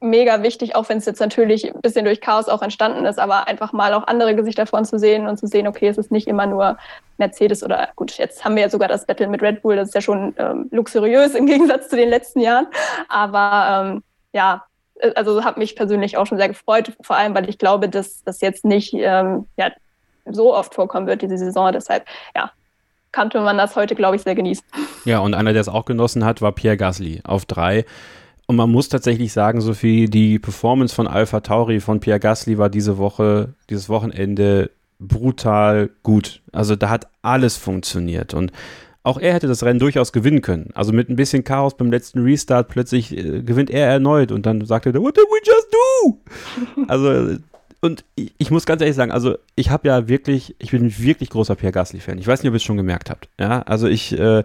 [0.00, 3.48] mega wichtig, auch wenn es jetzt natürlich ein bisschen durch Chaos auch entstanden ist, aber
[3.48, 6.28] einfach mal auch andere Gesichter von zu sehen und zu sehen, okay, es ist nicht
[6.28, 6.76] immer nur
[7.16, 9.94] Mercedes oder gut, jetzt haben wir ja sogar das Battle mit Red Bull, das ist
[9.94, 12.68] ja schon ähm, luxuriös im Gegensatz zu den letzten Jahren,
[13.08, 14.64] aber ähm, ja,
[15.14, 18.40] also hat mich persönlich auch schon sehr gefreut, vor allem, weil ich glaube, dass das
[18.40, 19.70] jetzt nicht ähm, ja,
[20.26, 22.04] so oft vorkommen wird, diese Saison, deshalb
[22.36, 22.52] ja,
[23.12, 24.64] konnte man das heute, glaube ich, sehr genießen.
[25.04, 27.84] Ja, und einer, der es auch genossen hat, war Pierre Gasly auf drei.
[28.46, 32.70] Und man muss tatsächlich sagen, Sophie, die Performance von Alpha Tauri von Pierre Gasly war
[32.70, 36.40] diese Woche, dieses Wochenende brutal gut.
[36.52, 38.34] Also da hat alles funktioniert.
[38.34, 38.52] Und
[39.02, 40.70] auch er hätte das Rennen durchaus gewinnen können.
[40.74, 44.64] Also mit ein bisschen Chaos beim letzten Restart plötzlich äh, gewinnt er erneut und dann
[44.64, 46.84] sagt er, what did we just do?
[46.88, 47.38] also
[47.80, 51.30] und ich, ich, muss ganz ehrlich sagen, also ich habe ja wirklich, ich bin wirklich
[51.30, 52.18] großer Pierre Gasly-Fan.
[52.18, 53.28] Ich weiß nicht, ob ihr es schon gemerkt habt.
[53.38, 54.44] Ja, also ich, äh,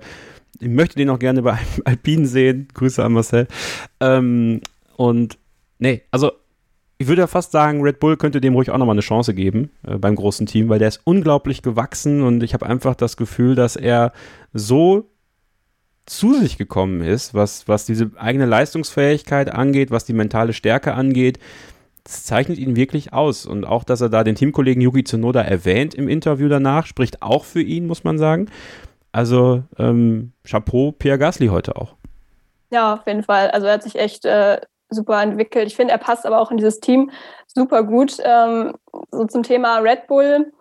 [0.60, 2.67] ich möchte den auch gerne bei Alpine sehen.
[2.74, 3.48] Grüße an Marcel.
[4.00, 4.62] Ähm,
[4.96, 5.38] und
[5.80, 6.32] nee, also
[7.00, 9.72] ich würde ja fast sagen, Red Bull könnte dem ruhig auch nochmal eine Chance geben
[9.86, 13.56] äh, beim großen Team, weil der ist unglaublich gewachsen und ich habe einfach das Gefühl,
[13.56, 14.13] dass er
[14.54, 15.10] so
[16.06, 21.39] zu sich gekommen ist, was, was diese eigene Leistungsfähigkeit angeht, was die mentale Stärke angeht.
[22.04, 23.46] Das zeichnet ihn wirklich aus.
[23.46, 27.46] Und auch, dass er da den Teamkollegen Yuki Tsunoda erwähnt im Interview danach, spricht auch
[27.46, 28.50] für ihn, muss man sagen.
[29.13, 31.96] Also ähm, Chapeau Pierre Gasly heute auch.
[32.72, 33.52] Ja, auf jeden Fall.
[33.52, 35.68] Also er hat sich echt äh, super entwickelt.
[35.68, 37.12] Ich finde, er passt aber auch in dieses Team
[37.48, 38.18] super gut.
[38.24, 38.76] Ähm,
[39.12, 40.52] so zum Thema Red Bull.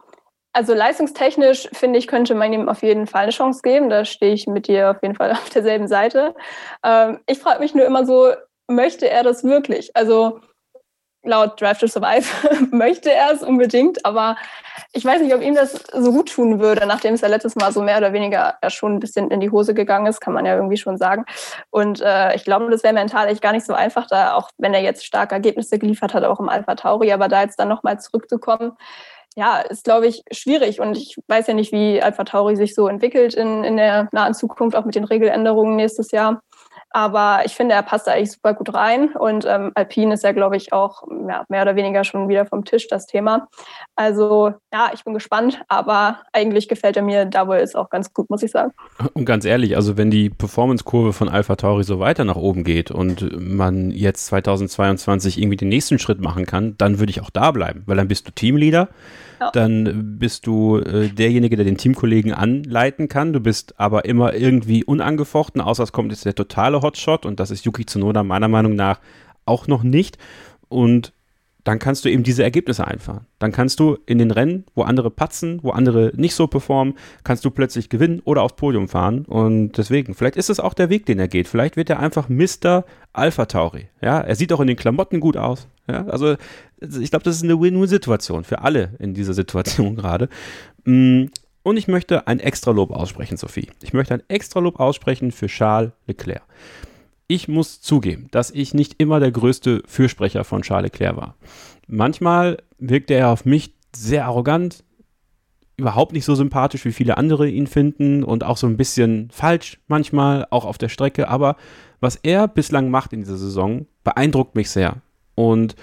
[0.52, 3.88] Also leistungstechnisch finde ich, könnte man ihm auf jeden Fall eine Chance geben.
[3.88, 6.34] Da stehe ich mit dir auf jeden Fall auf derselben Seite.
[6.84, 8.32] Ähm, ich frage mich nur immer so,
[8.68, 9.96] möchte er das wirklich?
[9.96, 10.40] Also
[11.24, 12.26] laut Drive to Survive
[12.70, 14.36] möchte er es unbedingt, aber
[14.92, 17.72] ich weiß nicht, ob ihm das so gut tun würde, nachdem es ja letztes Mal
[17.72, 20.54] so mehr oder weniger schon ein bisschen in die Hose gegangen ist, kann man ja
[20.54, 21.24] irgendwie schon sagen.
[21.70, 24.74] Und äh, ich glaube, das wäre mental echt gar nicht so einfach, da auch wenn
[24.74, 28.00] er jetzt starke Ergebnisse geliefert hat, auch im Alpha Tauri, aber da jetzt dann nochmal
[28.00, 28.76] zurückzukommen,
[29.34, 30.80] ja, ist, glaube ich, schwierig.
[30.80, 34.34] Und ich weiß ja nicht, wie Alpha Tauri sich so entwickelt in, in der nahen
[34.34, 36.42] Zukunft, auch mit den Regeländerungen nächstes Jahr.
[36.92, 39.14] Aber ich finde, er passt da eigentlich super gut rein.
[39.14, 42.64] Und ähm, Alpine ist ja, glaube ich, auch ja, mehr oder weniger schon wieder vom
[42.64, 43.48] Tisch das Thema.
[43.96, 48.30] Also ja, ich bin gespannt, aber eigentlich gefällt er mir wohl ist auch ganz gut,
[48.30, 48.72] muss ich sagen.
[49.14, 52.90] Und ganz ehrlich, also wenn die Performance-Kurve von Alpha Tauri so weiter nach oben geht
[52.90, 57.50] und man jetzt 2022 irgendwie den nächsten Schritt machen kann, dann würde ich auch da
[57.50, 58.88] bleiben, weil dann bist du Teamleader
[59.52, 63.32] dann bist du äh, derjenige, der den Teamkollegen anleiten kann.
[63.32, 67.50] Du bist aber immer irgendwie unangefochten, außer es kommt jetzt der totale Hotshot und das
[67.50, 69.00] ist Yuki Tsunoda meiner Meinung nach
[69.44, 70.18] auch noch nicht.
[70.68, 71.12] Und
[71.64, 73.26] dann kannst du eben diese Ergebnisse einfahren.
[73.38, 77.44] Dann kannst du in den Rennen, wo andere patzen, wo andere nicht so performen, kannst
[77.44, 79.24] du plötzlich gewinnen oder aufs Podium fahren.
[79.26, 81.46] Und deswegen, vielleicht ist es auch der Weg, den er geht.
[81.46, 82.84] Vielleicht wird er einfach Mr.
[83.12, 83.88] Alpha Tauri.
[84.00, 85.68] Ja, er sieht auch in den Klamotten gut aus.
[85.88, 86.36] Ja, also
[86.80, 90.28] ich glaube, das ist eine Win-Win-Situation für alle in dieser Situation gerade.
[90.84, 91.26] Mm,
[91.62, 93.68] und ich möchte ein extra Lob aussprechen, Sophie.
[93.82, 96.42] Ich möchte ein extra Lob aussprechen für Charles Leclerc
[97.32, 101.34] ich muss zugeben, dass ich nicht immer der größte Fürsprecher von Charles Leclerc war.
[101.86, 104.84] Manchmal wirkte er auf mich sehr arrogant,
[105.78, 109.80] überhaupt nicht so sympathisch, wie viele andere ihn finden und auch so ein bisschen falsch
[109.88, 111.28] manchmal, auch auf der Strecke.
[111.28, 111.56] Aber
[112.00, 114.96] was er bislang macht in dieser Saison, beeindruckt mich sehr.
[115.34, 115.74] Und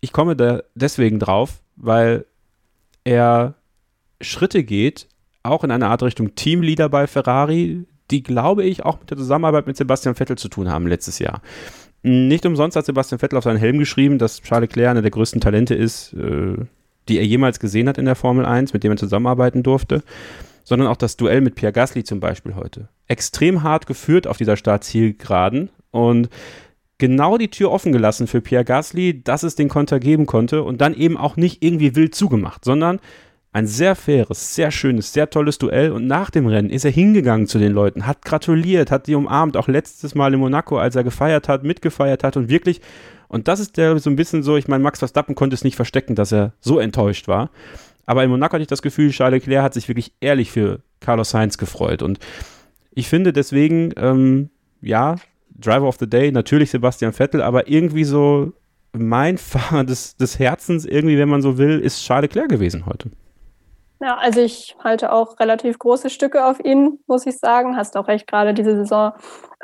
[0.00, 2.24] ich komme da deswegen drauf, weil
[3.04, 3.56] er
[4.22, 5.06] Schritte geht,
[5.42, 9.66] auch in eine Art Richtung Teamleader bei Ferrari, die, glaube ich, auch mit der Zusammenarbeit
[9.66, 11.42] mit Sebastian Vettel zu tun haben letztes Jahr.
[12.02, 15.40] Nicht umsonst hat Sebastian Vettel auf seinen Helm geschrieben, dass Charles Leclerc einer der größten
[15.40, 16.56] Talente ist, äh,
[17.08, 20.02] die er jemals gesehen hat in der Formel 1, mit dem er zusammenarbeiten durfte,
[20.64, 22.88] sondern auch das Duell mit Pierre Gasly zum Beispiel heute.
[23.08, 26.28] Extrem hart geführt auf dieser Startzielgeraden und
[26.98, 30.80] genau die Tür offen gelassen für Pierre Gasly, dass es den Konter geben konnte und
[30.80, 33.00] dann eben auch nicht irgendwie wild zugemacht, sondern
[33.58, 35.92] ein sehr faires, sehr schönes, sehr tolles Duell.
[35.92, 39.56] Und nach dem Rennen ist er hingegangen zu den Leuten, hat gratuliert, hat die umarmt,
[39.56, 42.80] auch letztes Mal in Monaco, als er gefeiert hat, mitgefeiert hat und wirklich,
[43.28, 45.76] und das ist der so ein bisschen so, ich meine, Max Verstappen konnte es nicht
[45.76, 47.50] verstecken, dass er so enttäuscht war,
[48.06, 51.30] aber in Monaco hatte ich das Gefühl, Charles Leclerc hat sich wirklich ehrlich für Carlos
[51.30, 52.02] Sainz gefreut.
[52.02, 52.18] Und
[52.92, 54.48] ich finde deswegen, ähm,
[54.80, 55.16] ja,
[55.50, 58.54] Driver of the Day, natürlich Sebastian Vettel, aber irgendwie so
[58.92, 63.10] mein Fahrer des, des Herzens, irgendwie, wenn man so will, ist Charles Leclerc gewesen heute.
[64.00, 67.76] Ja, also ich halte auch relativ große Stücke auf ihn, muss ich sagen.
[67.76, 69.12] Hast auch recht, gerade diese Saison,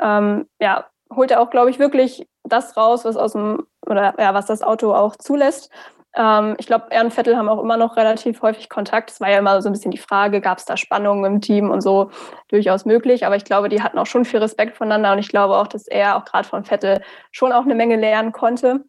[0.01, 4.33] ähm, ja, holt er auch, glaube ich, wirklich das raus, was aus dem, oder ja,
[4.33, 5.71] was das Auto auch zulässt.
[6.15, 9.09] Ähm, ich glaube, er und Vettel haben auch immer noch relativ häufig Kontakt.
[9.11, 11.71] Es war ja immer so ein bisschen die Frage, gab es da Spannungen im Team
[11.71, 12.09] und so,
[12.49, 13.25] durchaus möglich.
[13.25, 15.87] Aber ich glaube, die hatten auch schon viel Respekt voneinander und ich glaube auch, dass
[15.87, 18.83] er auch gerade von Vettel schon auch eine Menge lernen konnte.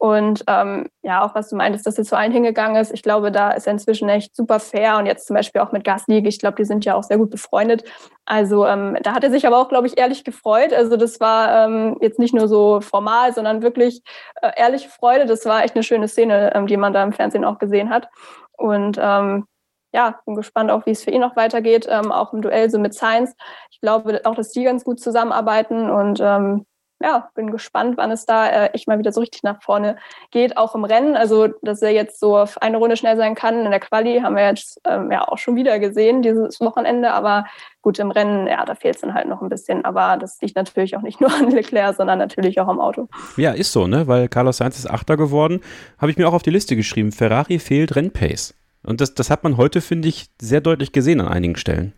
[0.00, 2.90] Und ähm, ja, auch was du meintest, dass er zu allen hingegangen ist.
[2.90, 4.96] Ich glaube, da ist er inzwischen echt super fair.
[4.96, 7.28] Und jetzt zum Beispiel auch mit Gasly, ich glaube, die sind ja auch sehr gut
[7.28, 7.84] befreundet.
[8.24, 10.72] Also ähm, da hat er sich aber auch, glaube ich, ehrlich gefreut.
[10.72, 14.00] Also das war ähm, jetzt nicht nur so formal, sondern wirklich
[14.40, 15.26] äh, ehrliche Freude.
[15.26, 18.08] Das war echt eine schöne Szene, ähm, die man da im Fernsehen auch gesehen hat.
[18.56, 19.44] Und ähm,
[19.92, 22.78] ja, bin gespannt auch, wie es für ihn noch weitergeht, ähm, auch im Duell so
[22.78, 23.34] mit Science.
[23.70, 26.64] Ich glaube auch, dass die ganz gut zusammenarbeiten und ähm,
[27.02, 29.96] ja, bin gespannt, wann es da äh, echt mal wieder so richtig nach vorne
[30.30, 31.16] geht, auch im Rennen.
[31.16, 34.36] Also, dass er jetzt so auf eine Runde schnell sein kann in der Quali, haben
[34.36, 37.12] wir jetzt ähm, ja auch schon wieder gesehen dieses Wochenende.
[37.12, 37.46] Aber
[37.80, 39.84] gut, im Rennen, ja, da fehlt es dann halt noch ein bisschen.
[39.84, 43.08] Aber das liegt natürlich auch nicht nur an Leclerc, sondern natürlich auch am Auto.
[43.36, 44.06] Ja, ist so, ne?
[44.06, 45.60] Weil Carlos Sainz ist Achter geworden.
[45.98, 47.12] Habe ich mir auch auf die Liste geschrieben.
[47.12, 48.54] Ferrari fehlt Rennpace.
[48.82, 51.94] Und das, das hat man heute, finde ich, sehr deutlich gesehen an einigen Stellen.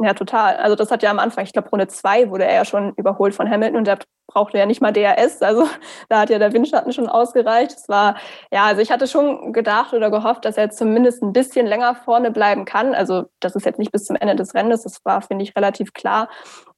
[0.00, 0.56] Ja, total.
[0.56, 3.32] Also das hat ja am Anfang, ich glaube, Runde zwei wurde er ja schon überholt
[3.34, 5.40] von Hamilton und der brauchte ja nicht mal DRS.
[5.40, 5.68] Also
[6.08, 7.72] da hat ja der Windschatten schon ausgereicht.
[7.72, 8.16] Es war,
[8.50, 12.32] ja, also ich hatte schon gedacht oder gehofft, dass er zumindest ein bisschen länger vorne
[12.32, 12.92] bleiben kann.
[12.94, 15.92] Also das ist jetzt nicht bis zum Ende des Rennens, das war, finde ich, relativ
[15.92, 16.28] klar.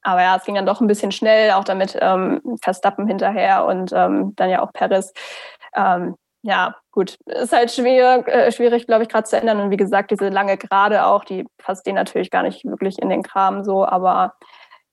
[0.03, 3.91] Aber ja, es ging dann doch ein bisschen schnell, auch damit ähm, Verstappen hinterher und
[3.93, 5.11] ähm, dann ja auch Perez.
[5.75, 6.15] Ähm,
[6.47, 9.59] ja, gut, ist halt schwer, äh, schwierig, glaube ich, gerade zu ändern.
[9.59, 13.09] Und wie gesagt, diese lange Gerade auch, die passt denen natürlich gar nicht wirklich in
[13.09, 13.85] den Kram so.
[13.85, 14.33] Aber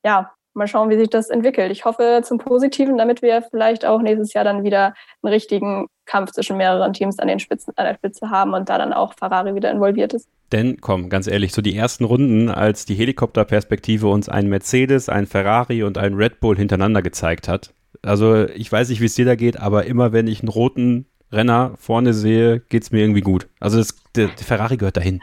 [0.04, 1.70] ja, mal schauen, wie sich das entwickelt.
[1.70, 6.32] Ich hoffe zum Positiven, damit wir vielleicht auch nächstes Jahr dann wieder einen richtigen Kampf
[6.32, 9.54] zwischen mehreren Teams an, den Spitzen, an der Spitze haben und da dann auch Ferrari
[9.54, 10.28] wieder involviert ist.
[10.50, 15.26] Denn, komm, ganz ehrlich, so die ersten Runden, als die Helikopterperspektive uns ein Mercedes, ein
[15.26, 17.72] Ferrari und ein Red Bull hintereinander gezeigt hat.
[18.02, 21.06] Also ich weiß nicht, wie es dir da geht, aber immer wenn ich einen roten
[21.32, 23.48] Renner vorne sehe, geht es mir irgendwie gut.
[23.60, 25.22] Also das, der, der Ferrari gehört dahin.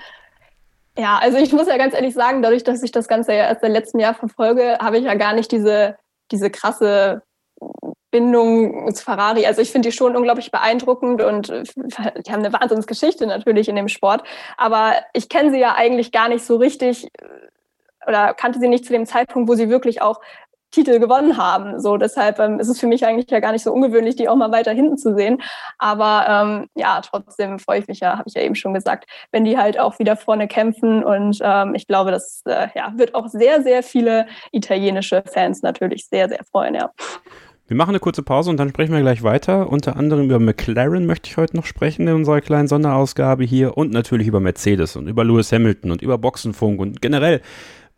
[0.97, 3.63] Ja, also ich muss ja ganz ehrlich sagen, dadurch, dass ich das Ganze ja erst
[3.63, 5.95] im letzten Jahr verfolge, habe ich ja gar nicht diese,
[6.31, 7.23] diese krasse
[8.11, 9.45] Bindung zu Ferrari.
[9.45, 13.87] Also ich finde die schon unglaublich beeindruckend und die haben eine Wahnsinnsgeschichte natürlich in dem
[13.87, 14.23] Sport.
[14.57, 17.07] Aber ich kenne sie ja eigentlich gar nicht so richtig
[18.05, 20.19] oder kannte sie nicht zu dem Zeitpunkt, wo sie wirklich auch
[20.71, 21.79] Titel gewonnen haben.
[21.79, 24.35] So, deshalb ähm, ist es für mich eigentlich ja gar nicht so ungewöhnlich, die auch
[24.35, 25.41] mal weiter hinten zu sehen.
[25.77, 29.45] Aber ähm, ja, trotzdem freue ich mich ja, habe ich ja eben schon gesagt, wenn
[29.45, 31.03] die halt auch wieder vorne kämpfen.
[31.03, 36.07] Und ähm, ich glaube, das äh, ja, wird auch sehr, sehr viele italienische Fans natürlich
[36.07, 36.91] sehr, sehr freuen, ja.
[37.71, 39.69] Wir machen eine kurze Pause und dann sprechen wir gleich weiter.
[39.69, 43.93] Unter anderem über McLaren möchte ich heute noch sprechen in unserer kleinen Sonderausgabe hier und
[43.93, 47.39] natürlich über Mercedes und über Lewis Hamilton und über Boxenfunk und generell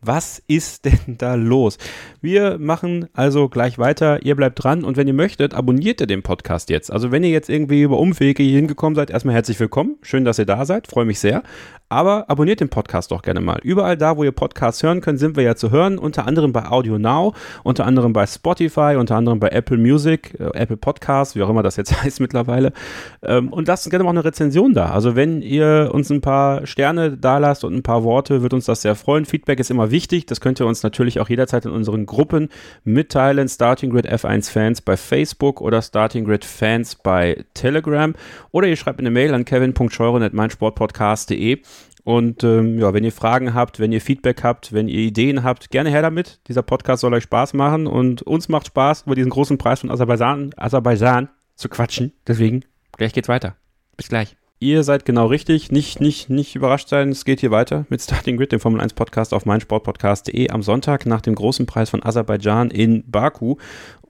[0.06, 1.78] was ist denn da los?
[2.22, 4.24] Wir machen also gleich weiter.
[4.24, 6.92] Ihr bleibt dran und wenn ihr möchtet, abonniert ihr den Podcast jetzt.
[6.92, 9.98] Also wenn ihr jetzt irgendwie über Umwege hier hingekommen seid, erstmal herzlich willkommen.
[10.02, 10.88] Schön, dass ihr da seid.
[10.88, 11.44] Freue mich sehr.
[11.89, 13.60] Aber abonniert den Podcast doch gerne mal.
[13.62, 16.00] Überall da, wo ihr Podcasts hören könnt, sind wir ja zu hören.
[16.00, 20.58] Unter anderem bei Audio Now, unter anderem bei Spotify, unter anderem bei Apple Music, äh,
[20.58, 22.74] Apple Podcasts, wie auch immer das jetzt heißt mittlerweile.
[23.22, 24.88] Ähm, und lasst gerne mal eine Rezension da.
[24.88, 28.66] Also wenn ihr uns ein paar Sterne da lasst und ein paar Worte, wird uns
[28.66, 29.26] das sehr freuen.
[29.26, 30.26] Feedback ist immer wichtig.
[30.26, 32.50] Das könnt ihr uns natürlich auch jederzeit in unseren Gruppen
[32.84, 33.48] mitteilen.
[33.48, 38.14] Starting Grid F1 Fans bei Facebook oder Starting Grid Fans bei Telegram.
[38.52, 41.62] Oder ihr schreibt eine Mail an kevin.scheuren.meinsportpodcast.de.
[42.04, 45.72] Und ähm, ja, wenn ihr Fragen habt, wenn ihr Feedback habt, wenn ihr Ideen habt,
[45.72, 46.42] gerne her damit.
[46.50, 49.90] Dieser Podcast soll euch Spaß machen und uns macht Spaß, über diesen großen Preis von
[49.90, 52.12] Aserbaidschan, Aserbaidschan zu quatschen.
[52.28, 52.66] Deswegen,
[52.98, 53.56] gleich geht's weiter.
[53.96, 54.36] Bis gleich.
[54.63, 55.73] Ihr seid genau richtig.
[55.73, 57.10] Nicht, nicht, nicht überrascht sein.
[57.10, 61.06] Es geht hier weiter mit Starting Grid, dem Formel 1 Podcast auf meinsportpodcast.de am Sonntag
[61.06, 63.58] nach dem großen Preis von Aserbaidschan in Baku.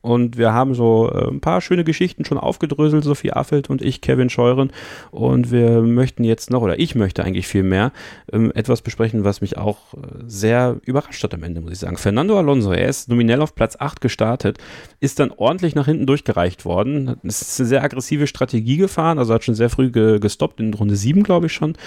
[0.04, 4.02] Und wir haben so äh, ein paar schöne Geschichten schon aufgedröselt, Sophie Affelt und ich,
[4.02, 4.72] Kevin Scheuren.
[5.12, 7.94] Und wir möchten jetzt noch, oder ich möchte eigentlich viel mehr,
[8.32, 11.96] ähm, etwas besprechen, was mich auch äh, sehr überrascht hat am Ende, muss ich sagen.
[11.96, 14.58] Fernando Alonso, er ist nominell auf Platz 8 gestartet,
[15.00, 17.16] ist dann ordentlich nach hinten durchgereicht worden.
[17.24, 20.74] Es ist eine sehr aggressive Strategie gefahren, also hat schon sehr früh ge gestoppt, in
[20.74, 21.78] Runde 7, glaube ich schon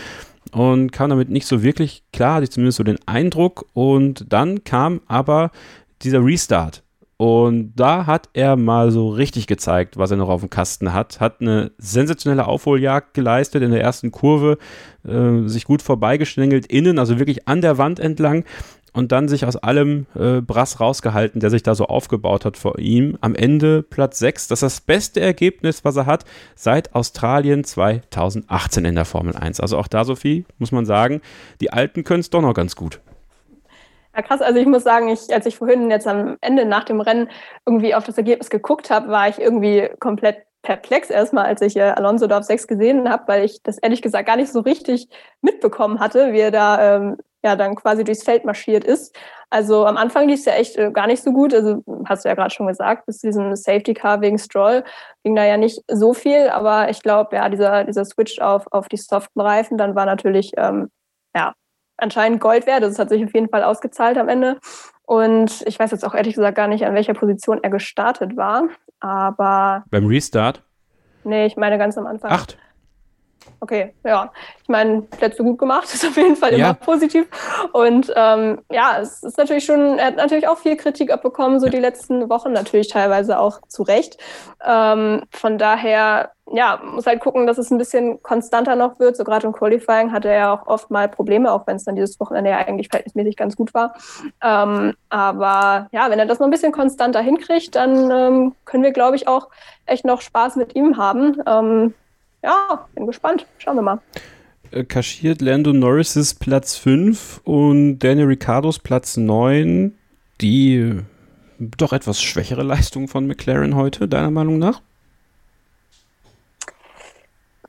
[0.52, 3.66] und kam damit nicht so wirklich klar, hatte ich zumindest so den Eindruck.
[3.72, 5.50] Und dann kam aber
[6.02, 6.82] dieser Restart.
[7.18, 11.18] Und da hat er mal so richtig gezeigt, was er noch auf dem Kasten hat.
[11.18, 14.58] Hat eine sensationelle Aufholjagd geleistet in der ersten Kurve,
[15.06, 18.44] äh, sich gut vorbeigeschlängelt innen, also wirklich an der Wand entlang
[18.96, 22.78] und dann sich aus allem äh, Brass rausgehalten, der sich da so aufgebaut hat vor
[22.78, 23.16] ihm.
[23.20, 24.48] Am Ende Platz 6.
[24.48, 26.24] Das ist das beste Ergebnis, was er hat
[26.54, 29.60] seit Australien 2018 in der Formel 1.
[29.60, 31.20] Also auch da, Sophie, muss man sagen,
[31.60, 33.00] die Alten können es doch noch ganz gut.
[34.16, 34.40] Ja, krass.
[34.40, 37.28] Also ich muss sagen, ich, als ich vorhin jetzt am Ende nach dem Rennen
[37.66, 41.82] irgendwie auf das Ergebnis geguckt habe, war ich irgendwie komplett perplex erstmal, als ich äh,
[41.82, 45.08] Alonso da auf 6 gesehen habe, weil ich das ehrlich gesagt gar nicht so richtig
[45.42, 49.14] mitbekommen hatte, wie er da ähm, ja dann quasi durchs Feld marschiert ist.
[49.50, 51.52] Also am Anfang lief es ja echt äh, gar nicht so gut.
[51.52, 54.82] Also hast du ja gerade schon gesagt, bis zu diesem Safety Car wegen Stroll
[55.24, 56.48] ging da ja nicht so viel.
[56.48, 60.52] Aber ich glaube, ja, dieser, dieser Switch auf, auf die soften Reifen, dann war natürlich
[60.56, 60.88] ähm,
[61.36, 61.52] ja,
[61.96, 62.82] anscheinend Gold wert.
[62.82, 64.58] Das hat sich auf jeden Fall ausgezahlt am Ende.
[65.04, 68.68] Und ich weiß jetzt auch ehrlich gesagt gar nicht, an welcher Position er gestartet war.
[69.00, 69.84] Aber.
[69.90, 70.62] Beim Restart?
[71.24, 72.30] Nee, ich meine ganz am Anfang.
[72.30, 72.58] Acht.
[73.60, 74.30] Okay, ja.
[74.62, 76.58] Ich meine, Plätze gut gemacht, ist auf jeden Fall Ja.
[76.58, 77.26] immer positiv.
[77.72, 81.68] Und ähm, ja, es ist natürlich schon, er hat natürlich auch viel Kritik abbekommen, so
[81.68, 84.18] die letzten Wochen, natürlich teilweise auch zu Recht.
[84.64, 89.16] Ähm, von daher, ja, muss halt gucken, dass es ein bisschen konstanter noch wird.
[89.16, 91.96] So gerade im Qualifying hatte er ja auch oft mal Probleme, auch wenn es dann
[91.96, 93.94] dieses Wochenende ja eigentlich verhältnismäßig ganz gut war.
[94.42, 98.92] Ähm, aber ja, wenn er das noch ein bisschen konstanter hinkriegt, dann ähm, können wir,
[98.92, 99.48] glaube ich, auch
[99.86, 101.42] echt noch Spaß mit ihm haben.
[102.46, 103.44] Ja, bin gespannt.
[103.58, 104.00] Schauen wir mal.
[104.70, 109.92] Äh, kaschiert Lando Norris Platz 5 und Daniel Ricciardos Platz 9.
[110.40, 111.02] Die äh,
[111.58, 114.80] doch etwas schwächere Leistung von McLaren heute, deiner Meinung nach?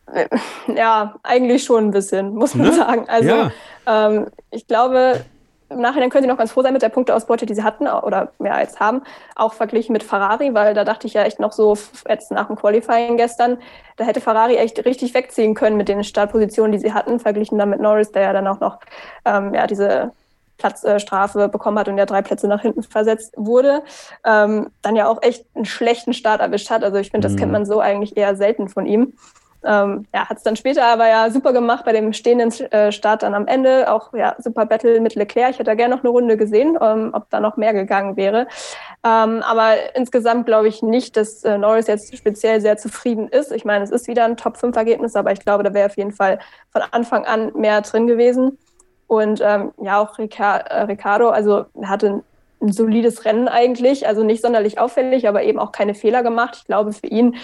[0.73, 2.73] Ja, eigentlich schon ein bisschen, muss man Ne?
[2.73, 3.09] sagen.
[3.09, 3.51] Also Ja.
[3.85, 5.25] ähm, ich glaube,
[5.69, 8.31] im Nachhinein können sie noch ganz froh sein mit der Punkteausbeute, die sie hatten oder
[8.39, 9.01] mehr als haben,
[9.35, 11.77] auch verglichen mit Ferrari, weil da dachte ich ja echt noch so
[12.07, 13.57] jetzt nach dem Qualifying gestern,
[13.97, 17.69] da hätte Ferrari echt richtig wegziehen können mit den Startpositionen, die sie hatten, verglichen dann
[17.69, 18.79] mit Norris, der ja dann auch noch
[19.25, 20.11] ähm, ja, diese
[20.57, 23.83] Platzstrafe bekommen hat und ja drei Plätze nach hinten versetzt wurde,
[24.25, 26.83] ähm, dann ja auch echt einen schlechten Start erwischt hat.
[26.83, 27.39] Also ich finde, das Mhm.
[27.39, 29.13] kennt man so eigentlich eher selten von ihm.
[29.63, 33.23] Ähm, ja, hat es dann später aber ja super gemacht bei dem stehenden äh, Start
[33.23, 33.91] dann am Ende.
[33.91, 35.51] Auch ja, super Battle mit Leclerc.
[35.51, 38.47] Ich hätte da gerne noch eine Runde gesehen, ähm, ob da noch mehr gegangen wäre.
[39.03, 43.51] Ähm, aber insgesamt glaube ich nicht, dass äh, Norris jetzt speziell sehr zufrieden ist.
[43.51, 46.39] Ich meine, es ist wieder ein Top-5-Ergebnis, aber ich glaube, da wäre auf jeden Fall
[46.71, 48.57] von Anfang an mehr drin gewesen.
[49.07, 52.23] Und ähm, ja, auch Rica äh, Ricardo, also er hatte ein,
[52.61, 56.57] ein solides Rennen eigentlich, also nicht sonderlich auffällig, aber eben auch keine Fehler gemacht.
[56.57, 57.35] Ich glaube, für ihn,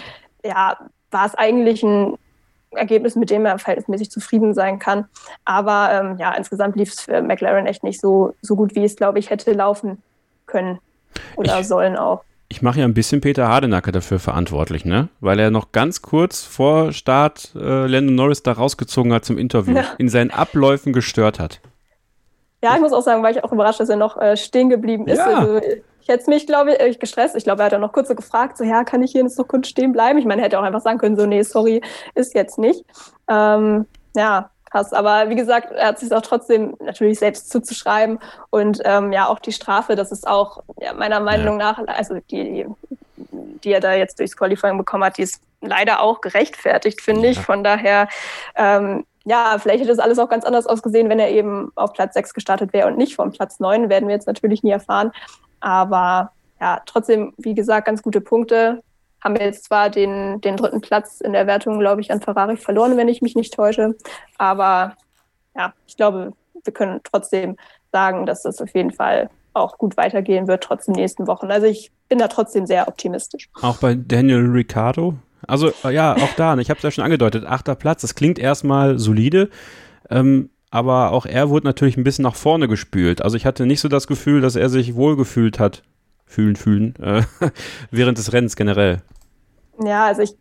[0.44, 0.78] ja,
[1.14, 2.18] war es eigentlich ein
[2.72, 5.06] Ergebnis, mit dem er verhältnismäßig zufrieden sein kann.
[5.46, 8.96] Aber ähm, ja, insgesamt lief es für McLaren echt nicht so, so gut, wie es,
[8.96, 10.02] glaube ich, hätte laufen
[10.48, 10.80] können
[11.36, 12.24] oder Ich- sollen auch.
[12.50, 15.08] Ich mache ja ein bisschen Peter Hardenacke dafür verantwortlich, ne?
[15.22, 19.76] Weil er noch ganz kurz vor Start äh, Lando Norris da rausgezogen hat zum Interview,
[19.78, 19.86] Ja.
[19.98, 21.62] in seinen Abläufen gestört hat.
[22.62, 25.08] Ja, ich muss auch sagen, war ich auch überrascht, dass er noch äh, stehen geblieben
[25.08, 25.18] ist.
[25.18, 25.40] Ja.
[25.40, 25.62] Also,
[26.04, 27.36] ich hätte es mich, glaube ich, äh, gestresst.
[27.36, 29.40] Ich glaube, er hat dann noch kurz so gefragt, so, ja, kann ich hier jetzt
[29.40, 30.20] noch kurz stehen bleiben?
[30.20, 31.82] Ich meine, er hätte auch einfach sagen können, so, nee, sorry,
[32.14, 32.84] ist jetzt nicht.
[33.30, 34.92] Ähm, ja, krass.
[34.92, 38.20] Aber wie gesagt, er hat sich auch trotzdem natürlich selbst zuzuschreiben.
[38.50, 42.66] Und ähm, ja, auch die Strafe, das ist auch ja, meiner Meinung nach, also die,
[43.32, 47.38] die er da jetzt durchs Qualifying bekommen hat, die ist leider auch gerechtfertigt, finde ich.
[47.38, 47.44] Ja.
[47.44, 48.10] Von daher,
[48.58, 52.14] ähm, ja, vielleicht hätte das alles auch ganz anders ausgesehen, wenn er eben auf Platz
[52.16, 55.14] 6 gestartet wäre und nicht von Platz 9, werden wir jetzt natürlich nie erfahren.
[55.64, 58.84] Aber ja, trotzdem, wie gesagt, ganz gute Punkte.
[59.24, 62.58] Haben wir jetzt zwar den, den dritten Platz in der Wertung, glaube ich, an Ferrari
[62.58, 63.96] verloren, wenn ich mich nicht täusche.
[64.38, 64.98] Aber
[65.56, 67.56] ja, ich glaube, wir können trotzdem
[67.94, 71.50] sagen, dass das auf jeden Fall auch gut weitergehen wird, trotz den nächsten Wochen.
[71.50, 73.50] Also ich bin da trotzdem sehr optimistisch.
[73.62, 75.16] Auch bei Daniel Ricciardo.
[75.48, 79.00] Also ja, auch da, ich habe es ja schon angedeutet, achter Platz, das klingt erstmal
[79.00, 79.50] solide,
[80.10, 83.22] ähm, aber auch er wurde natürlich ein bisschen nach vorne gespült.
[83.22, 85.84] Also ich hatte nicht so das Gefühl, dass er sich wohlgefühlt hat,
[86.26, 87.22] fühlen, fühlen, äh,
[87.92, 89.04] während des Rennens generell.
[89.86, 90.36] Ja, also ich,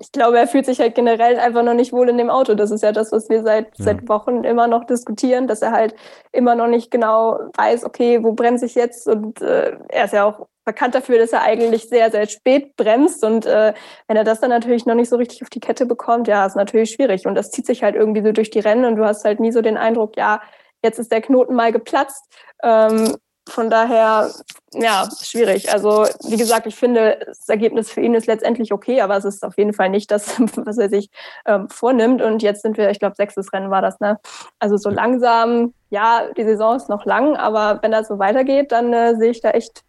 [0.00, 2.54] ich glaube, er fühlt sich halt generell einfach noch nicht wohl in dem Auto.
[2.54, 3.84] Das ist ja das, was wir seit, Ja.
[3.84, 5.94] seit Wochen immer noch diskutieren, dass er halt
[6.32, 9.06] immer noch nicht genau weiß, okay, wo bremse ich jetzt?
[9.06, 13.22] Und äh, er ist ja auch bekannt dafür, dass er eigentlich sehr, sehr spät bremst.
[13.24, 13.74] Und äh,
[14.08, 16.56] wenn er das dann natürlich noch nicht so richtig auf die Kette bekommt, ja, ist
[16.56, 17.26] natürlich schwierig.
[17.26, 19.52] Und das zieht sich halt irgendwie so durch die Rennen und du hast halt nie
[19.52, 20.40] so den Eindruck, ja,
[20.82, 22.24] jetzt ist der Knoten mal geplatzt.
[22.62, 23.16] Ähm,
[23.48, 24.30] von daher,
[24.74, 25.72] ja, schwierig.
[25.72, 29.44] Also, wie gesagt, ich finde, das Ergebnis für ihn ist letztendlich okay, aber es ist
[29.44, 31.10] auf jeden Fall nicht das, was er sich
[31.46, 32.22] ähm, vornimmt.
[32.22, 34.18] Und jetzt sind wir, ich glaube, sechstes Rennen war das, ne?
[34.58, 38.92] Also so langsam, ja, die Saison ist noch lang, aber wenn das so weitergeht, dann
[38.92, 39.82] äh, sehe ich da echt,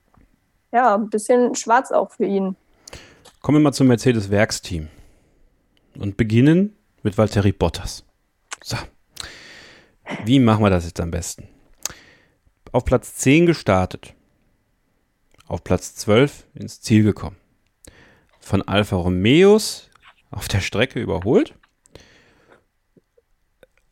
[0.72, 2.56] ja, ein bisschen schwarz auch für ihn.
[3.42, 4.88] Kommen wir mal zum Mercedes-Werksteam
[6.00, 8.04] und beginnen mit Valtteri Bottas.
[8.64, 8.78] So.
[10.26, 11.48] Wie machen wir das jetzt am besten?
[12.72, 14.14] Auf Platz 10 gestartet.
[15.48, 17.36] Auf Platz 12 ins Ziel gekommen.
[18.40, 19.90] Von Alfa Romeos
[20.30, 21.54] auf der Strecke überholt.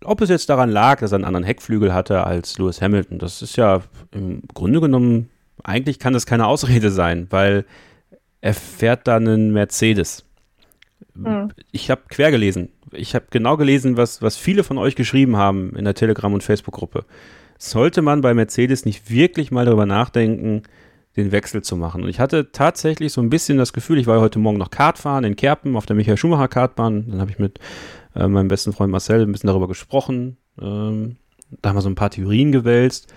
[0.04, 3.42] Ob es jetzt daran lag, dass er einen anderen Heckflügel hatte als Lewis Hamilton, das
[3.42, 5.30] ist ja im Grunde genommen,
[5.62, 7.66] eigentlich kann das keine Ausrede sein, weil
[8.40, 10.24] er fährt da einen Mercedes.
[11.16, 11.52] Hm.
[11.72, 12.70] Ich habe quer gelesen.
[12.92, 16.44] Ich habe genau gelesen, was, was viele von euch geschrieben haben in der Telegram- und
[16.44, 17.06] Facebook-Gruppe.
[17.62, 20.64] Sollte man bei Mercedes nicht wirklich mal darüber nachdenken,
[21.18, 22.04] den Wechsel zu machen?
[22.04, 24.70] Und ich hatte tatsächlich so ein bisschen das Gefühl, ich war ja heute Morgen noch
[24.72, 27.12] Kartfahren in Kerpen auf der Michael Schumacher Kartbahn.
[27.12, 27.60] Dann habe ich mit
[28.16, 30.38] äh, meinem besten Freund Marcel ein bisschen darüber gesprochen.
[30.60, 31.18] Ähm,
[31.62, 33.14] da haben wir so ein paar Theorien gewälzt.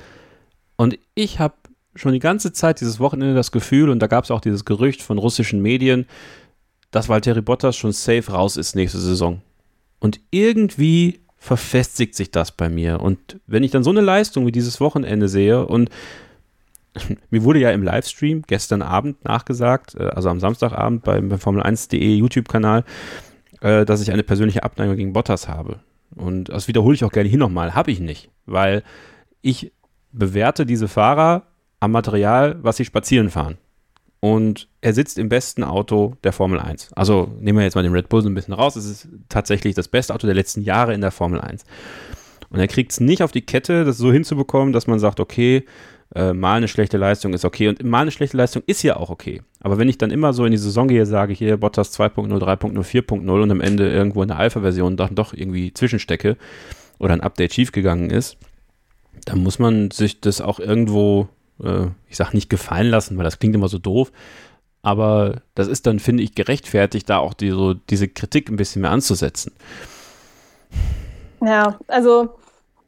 [0.74, 1.54] Und ich habe
[1.94, 5.02] schon die ganze Zeit dieses Wochenende das Gefühl, und da gab es auch dieses Gerücht
[5.02, 6.06] von russischen Medien,
[6.90, 9.40] dass Valtteri Bottas schon safe raus ist nächste Saison.
[10.00, 13.00] Und irgendwie verfestigt sich das bei mir.
[13.00, 15.90] Und wenn ich dann so eine Leistung wie dieses Wochenende sehe und
[17.30, 22.14] mir wurde ja im Livestream gestern Abend nachgesagt, äh, also am Samstagabend beim, beim Formel1.de
[22.14, 22.84] YouTube-Kanal,
[23.60, 25.80] äh, dass ich eine persönliche Abneigung gegen Bottas habe.
[26.14, 27.74] Und das wiederhole ich auch gerne hier nochmal.
[27.74, 28.84] Habe ich nicht, weil
[29.40, 29.72] ich
[30.12, 31.48] bewerte diese Fahrer
[31.80, 33.58] am Material, was sie spazieren fahren.
[34.24, 36.92] Und er sitzt im besten Auto der Formel 1.
[36.92, 38.76] Also nehmen wir jetzt mal den Red Bull so ein bisschen raus.
[38.76, 41.64] Es ist tatsächlich das beste Auto der letzten Jahre in der Formel 1.
[42.48, 45.64] Und er kriegt es nicht auf die Kette, das so hinzubekommen, dass man sagt, okay,
[46.14, 47.66] äh, mal eine schlechte Leistung ist okay.
[47.66, 49.42] Und mal eine schlechte Leistung ist ja auch okay.
[49.58, 52.80] Aber wenn ich dann immer so in die Saison gehe, sage hier Bottas 2.0, 3.0,
[52.80, 56.36] 4.0 und am Ende irgendwo in der Alpha-Version dann doch irgendwie zwischenstecke
[57.00, 58.36] oder ein Update schiefgegangen ist,
[59.24, 61.28] dann muss man sich das auch irgendwo
[61.62, 64.12] äh, ich sage nicht gefallen lassen, weil das klingt immer so doof,
[64.82, 68.82] aber das ist dann, finde ich, gerechtfertigt, da auch die, so, diese Kritik ein bisschen
[68.82, 69.52] mehr anzusetzen.
[71.40, 72.36] Ja, also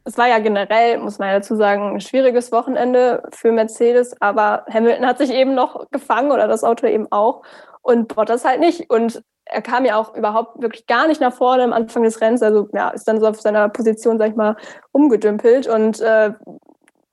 [0.05, 4.65] es war ja generell, muss man ja dazu sagen, ein schwieriges Wochenende für Mercedes, aber
[4.71, 7.41] Hamilton hat sich eben noch gefangen oder das Auto eben auch
[7.81, 8.89] und Bottas halt nicht.
[8.89, 12.43] Und er kam ja auch überhaupt wirklich gar nicht nach vorne am Anfang des Rennens,
[12.43, 14.57] also ja, ist dann so auf seiner Position, sag ich mal,
[14.91, 16.33] umgedümpelt und äh,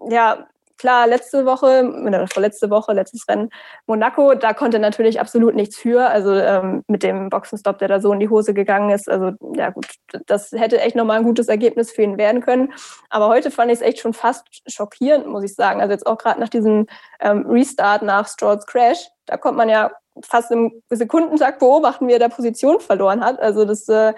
[0.09, 0.47] ja,
[0.83, 3.51] klar, letzte Woche, oder vorletzte Woche, letztes Rennen,
[3.87, 6.09] Monaco, da konnte natürlich absolut nichts für.
[6.09, 9.09] Also ähm, mit dem Boxenstopp, der da so in die Hose gegangen ist.
[9.09, 9.87] Also ja gut,
[10.27, 12.73] das hätte echt nochmal ein gutes Ergebnis für ihn werden können.
[13.11, 15.81] Aber heute fand ich es echt schon fast schockierend, muss ich sagen.
[15.81, 16.87] Also jetzt auch gerade nach diesem
[17.21, 22.19] ähm, Restart nach Strolls Crash, da kommt man ja fast im Sekundentakt beobachten, wie er
[22.19, 23.41] da Position verloren hat.
[23.41, 24.13] Also das äh,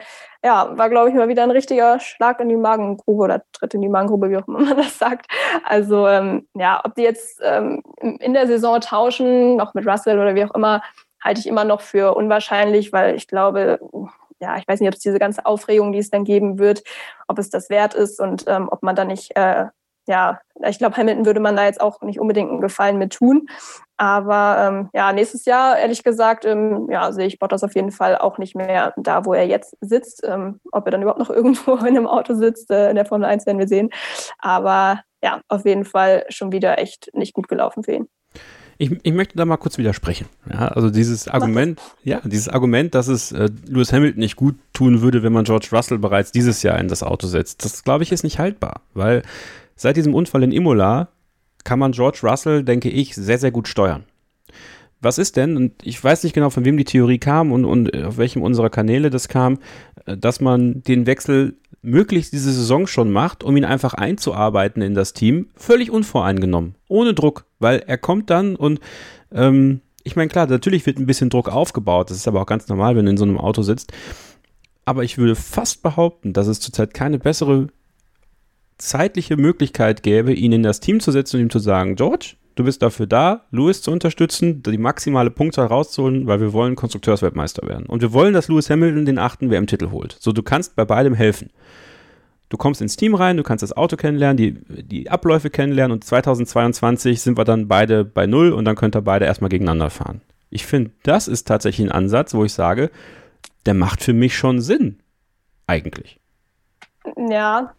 [0.44, 3.82] ja, war, glaube ich, mal wieder ein richtiger Schlag in die Magengrube oder Tritt in
[3.82, 5.26] die Magengrube, wie auch immer man das sagt.
[5.64, 10.34] Also ähm, ja, ob die jetzt ähm, in der Saison tauschen, noch mit Russell oder
[10.34, 10.82] wie auch immer,
[11.22, 13.78] halte ich immer noch für unwahrscheinlich, weil ich glaube,
[14.40, 16.82] ja, ich weiß nicht, ob es diese ganze Aufregung, die es dann geben wird,
[17.28, 19.66] ob es das wert ist und ähm, ob man da nicht äh,
[20.06, 23.48] ja, ich glaube, Hamilton würde man da jetzt auch nicht unbedingt einen Gefallen mit tun.
[23.96, 28.18] Aber ähm, ja, nächstes Jahr, ehrlich gesagt, ähm, ja, sehe ich Bottas auf jeden Fall
[28.18, 30.22] auch nicht mehr da, wo er jetzt sitzt.
[30.24, 33.26] Ähm, ob er dann überhaupt noch irgendwo in einem Auto sitzt, äh, in der Formel
[33.26, 33.90] 1 werden wir sehen.
[34.38, 38.08] Aber ja, auf jeden Fall schon wieder echt nicht gut gelaufen für ihn.
[38.76, 40.26] Ich, ich, möchte da mal kurz widersprechen.
[40.50, 45.00] Ja, also dieses Argument, ja, dieses Argument, dass es äh, Lewis Hamilton nicht gut tun
[45.00, 48.10] würde, wenn man George Russell bereits dieses Jahr in das Auto setzt, das glaube ich
[48.10, 49.22] ist nicht haltbar, weil
[49.76, 51.08] Seit diesem Unfall in Imola
[51.64, 54.04] kann man George Russell, denke ich, sehr, sehr gut steuern.
[55.00, 57.94] Was ist denn, und ich weiß nicht genau, von wem die Theorie kam und, und
[58.04, 59.58] auf welchem unserer Kanäle das kam,
[60.06, 64.94] äh, dass man den Wechsel möglichst diese Saison schon macht, um ihn einfach einzuarbeiten in
[64.94, 68.80] das Team, völlig unvoreingenommen, ohne Druck, weil er kommt dann und
[69.30, 72.68] ähm, ich meine, klar, natürlich wird ein bisschen Druck aufgebaut, das ist aber auch ganz
[72.68, 73.92] normal, wenn du in so einem Auto sitzt.
[74.86, 77.68] Aber ich würde fast behaupten, dass es zurzeit keine bessere
[78.78, 82.64] zeitliche Möglichkeit gäbe, ihn in das Team zu setzen und ihm zu sagen, George, du
[82.64, 87.86] bist dafür da, Lewis zu unterstützen, die maximale Punktzahl rauszuholen, weil wir wollen Konstrukteursweltmeister werden.
[87.86, 90.16] Und wir wollen, dass Lewis Hamilton den achten WM-Titel holt.
[90.20, 91.50] So, du kannst bei beidem helfen.
[92.48, 96.04] Du kommst ins Team rein, du kannst das Auto kennenlernen, die, die Abläufe kennenlernen und
[96.04, 100.20] 2022 sind wir dann beide bei Null und dann könnt ihr beide erstmal gegeneinander fahren.
[100.50, 102.90] Ich finde, das ist tatsächlich ein Ansatz, wo ich sage,
[103.66, 105.00] der macht für mich schon Sinn.
[105.66, 106.20] Eigentlich.
[107.28, 107.74] Ja,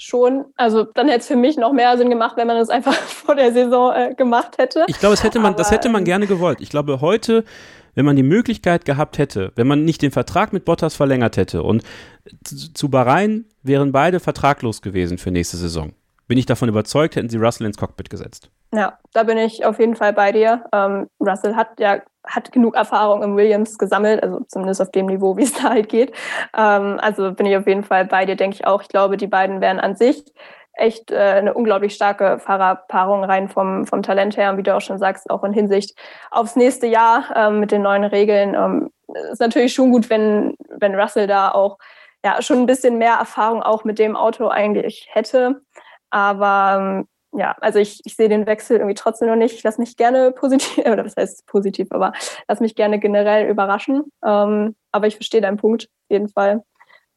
[0.00, 0.46] schon.
[0.56, 3.34] Also dann hätte es für mich noch mehr Sinn gemacht, wenn man es einfach vor
[3.34, 4.84] der Saison äh, gemacht hätte.
[4.88, 6.60] Ich glaube, das hätte man, Aber, das hätte man ähm, gerne gewollt.
[6.60, 7.44] Ich glaube, heute,
[7.94, 11.62] wenn man die Möglichkeit gehabt hätte, wenn man nicht den Vertrag mit Bottas verlängert hätte
[11.62, 11.82] und
[12.42, 15.92] zu Bahrain wären beide vertraglos gewesen für nächste Saison,
[16.28, 18.50] bin ich davon überzeugt, hätten sie Russell ins Cockpit gesetzt.
[18.72, 20.64] Ja, da bin ich auf jeden Fall bei dir.
[20.72, 25.36] Ähm, Russell hat ja hat genug Erfahrung im Williams gesammelt, also zumindest auf dem Niveau,
[25.36, 26.12] wie es da halt geht.
[26.56, 28.82] Ähm, also bin ich auf jeden Fall bei dir, denke ich auch.
[28.82, 30.24] Ich glaube, die beiden wären an sich
[30.74, 34.50] echt äh, eine unglaublich starke Fahrerpaarung rein vom, vom Talent her.
[34.50, 35.98] Und wie du auch schon sagst, auch in Hinsicht
[36.30, 38.54] aufs nächste Jahr ähm, mit den neuen Regeln.
[38.54, 38.90] Ähm,
[39.32, 41.78] ist natürlich schon gut, wenn, wenn Russell da auch
[42.24, 45.62] ja, schon ein bisschen mehr Erfahrung auch mit dem Auto eigentlich hätte.
[46.10, 49.54] Aber ähm, ja, also ich, ich sehe den Wechsel irgendwie trotzdem noch nicht.
[49.54, 52.12] Ich lasse mich gerne positiv, oder was heißt positiv, aber
[52.48, 54.04] lass mich gerne generell überraschen.
[54.24, 56.64] Ähm, aber ich verstehe deinen Punkt, auf jeden Fall.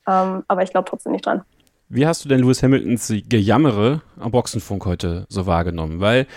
[0.07, 1.43] Ähm, aber ich glaube trotzdem nicht dran.
[1.89, 5.99] Wie hast du denn Lewis Hamiltons Gejammere am Boxenfunk heute so wahrgenommen?
[5.99, 6.27] Weil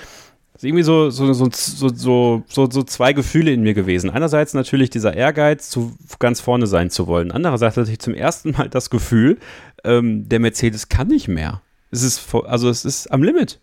[0.54, 4.10] es irgendwie so, so, so, so, so, so zwei Gefühle in mir gewesen.
[4.10, 7.30] Einerseits natürlich dieser Ehrgeiz, zu ganz vorne sein zu wollen.
[7.30, 9.38] Andererseits hatte ich zum ersten Mal das Gefühl,
[9.84, 11.60] ähm, der Mercedes kann nicht mehr.
[11.90, 13.60] Es ist, also es ist am Limit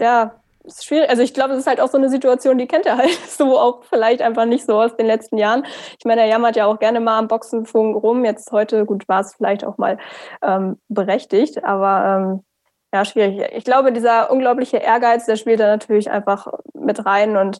[0.00, 0.34] ja,
[0.64, 1.10] ist schwierig.
[1.10, 3.58] Also ich glaube, es ist halt auch so eine Situation, die kennt er halt so
[3.58, 5.64] auch vielleicht einfach nicht so aus den letzten Jahren.
[5.98, 8.24] Ich meine, er jammert ja auch gerne mal am Boxenfunk rum.
[8.24, 9.98] Jetzt heute, gut, war es vielleicht auch mal
[10.42, 12.44] ähm, berechtigt, aber ähm,
[12.94, 13.52] ja, schwierig.
[13.52, 17.58] Ich glaube, dieser unglaubliche Ehrgeiz, der spielt da natürlich einfach mit rein und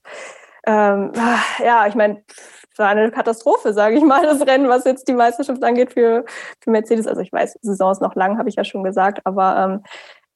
[0.67, 1.13] ähm,
[1.63, 2.23] ja, ich meine,
[2.79, 6.25] war eine Katastrophe, sage ich mal, das Rennen, was jetzt die Meisterschaft angeht für,
[6.61, 7.07] für Mercedes.
[7.07, 9.83] Also ich weiß, Saison ist noch lang, habe ich ja schon gesagt, aber ähm,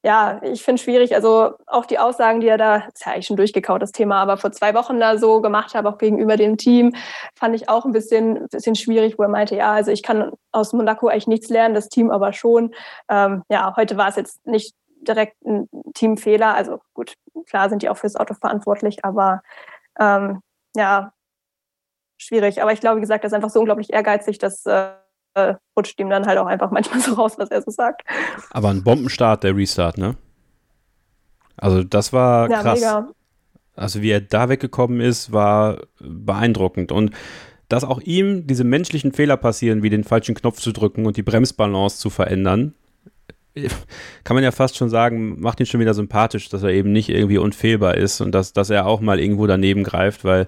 [0.03, 1.13] ja, ich finde schwierig.
[1.13, 4.37] Also auch die Aussagen, die er da, ist ja eigentlich schon durchgekaut, das Thema, aber
[4.37, 6.95] vor zwei Wochen da so gemacht habe, auch gegenüber dem Team,
[7.35, 10.71] fand ich auch ein bisschen, bisschen schwierig, wo er meinte, ja, also ich kann aus
[10.71, 12.73] Monaco eigentlich nichts lernen, das Team aber schon.
[13.09, 16.55] Ähm, ja, heute war es jetzt nicht direkt ein Teamfehler.
[16.55, 17.15] Also gut,
[17.47, 19.41] klar sind die auch fürs Auto verantwortlich, aber
[19.99, 20.41] ähm,
[20.75, 21.11] ja,
[22.17, 22.61] schwierig.
[22.61, 24.91] Aber ich glaube, wie gesagt, er ist einfach so unglaublich ehrgeizig, dass äh,
[25.77, 28.01] rutscht ihm dann halt auch einfach manchmal so raus, was er so sagt.
[28.51, 30.15] Aber ein Bombenstart, der Restart, ne?
[31.57, 32.79] Also das war ja, krass.
[32.79, 33.09] Mega.
[33.75, 36.91] Also wie er da weggekommen ist, war beeindruckend.
[36.91, 37.11] Und
[37.69, 41.23] dass auch ihm diese menschlichen Fehler passieren, wie den falschen Knopf zu drücken und die
[41.23, 42.73] Bremsbalance zu verändern,
[44.23, 47.09] kann man ja fast schon sagen, macht ihn schon wieder sympathisch, dass er eben nicht
[47.09, 50.47] irgendwie unfehlbar ist und dass, dass er auch mal irgendwo daneben greift, weil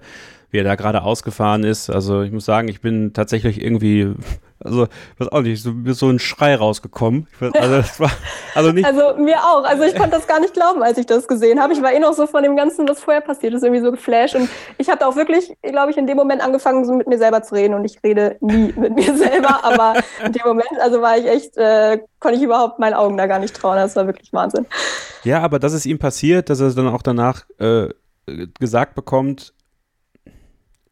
[0.52, 1.90] wie er da gerade ausgefahren ist.
[1.90, 4.14] Also ich muss sagen, ich bin tatsächlich irgendwie,
[4.60, 4.88] also
[5.18, 7.28] weiß auch nicht, so, so ein Schrei rausgekommen.
[7.40, 8.12] Also, das war,
[8.54, 9.64] also, nicht also mir auch.
[9.64, 11.74] Also ich konnte das gar nicht glauben, als ich das gesehen habe.
[11.74, 14.36] Ich war eh noch so von dem Ganzen, was vorher passiert ist, irgendwie so geflasht.
[14.36, 17.42] Und ich hatte auch wirklich, glaube ich, in dem Moment angefangen, so mit mir selber
[17.44, 17.74] zu reden.
[17.74, 19.94] Und ich rede nie mit mir selber, aber
[20.26, 23.40] in dem Moment, also war ich echt, äh, konnte ich überhaupt meinen Augen da gar
[23.40, 23.78] nicht trauen.
[23.78, 24.66] Das war wirklich Wahnsinn.
[25.24, 27.90] Ja, aber dass es ihm passiert, dass er dann auch danach äh,
[28.60, 29.54] gesagt bekommt,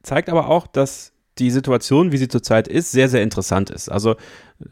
[0.04, 3.90] zeigt aber auch, dass die Situation, wie sie zurzeit ist, sehr, sehr interessant ist.
[3.90, 4.16] Also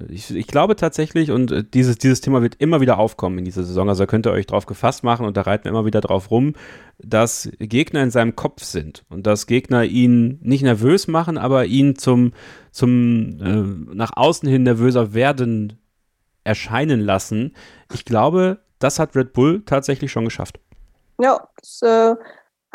[0.10, 3.64] ich, ich, glaube tatsächlich, und äh, dieses, dieses Thema wird immer wieder aufkommen in dieser
[3.64, 6.30] Saison, also könnt ihr euch drauf gefasst machen und da reiten wir immer wieder drauf
[6.30, 6.54] rum,
[7.00, 11.96] dass Gegner in seinem Kopf sind und dass Gegner ihn nicht nervös machen, aber ihn
[11.96, 12.34] zum,
[12.72, 15.80] zum äh, nach außen hin nervöser werden
[16.44, 17.54] erscheinen lassen.
[17.94, 20.60] Ich glaube, das hat Red Bull tatsächlich schon geschafft.
[21.20, 22.16] Ja, das äh,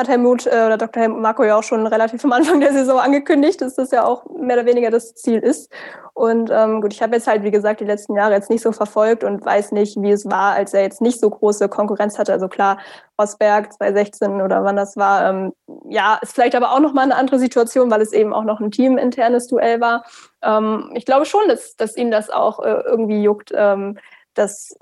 [0.02, 1.02] hat Helmut äh, oder Dr.
[1.02, 4.26] Helmut Marco ja auch schon relativ am Anfang der Saison angekündigt, dass das ja auch
[4.30, 5.72] mehr oder weniger das Ziel ist.
[6.14, 8.72] Und ähm, gut, ich habe jetzt halt, wie gesagt, die letzten Jahre jetzt nicht so
[8.72, 12.32] verfolgt und weiß nicht, wie es war, als er jetzt nicht so große Konkurrenz hatte.
[12.32, 12.78] Also klar,
[13.18, 15.30] Rosberg 2016 oder wann das war.
[15.30, 15.52] Ähm,
[15.88, 18.70] ja, ist vielleicht aber auch nochmal eine andere Situation, weil es eben auch noch ein
[18.70, 20.04] teaminternes Duell war.
[20.42, 23.98] Ähm, ich glaube schon, dass, dass ihn das auch äh, irgendwie juckt, ähm,
[24.34, 24.76] dass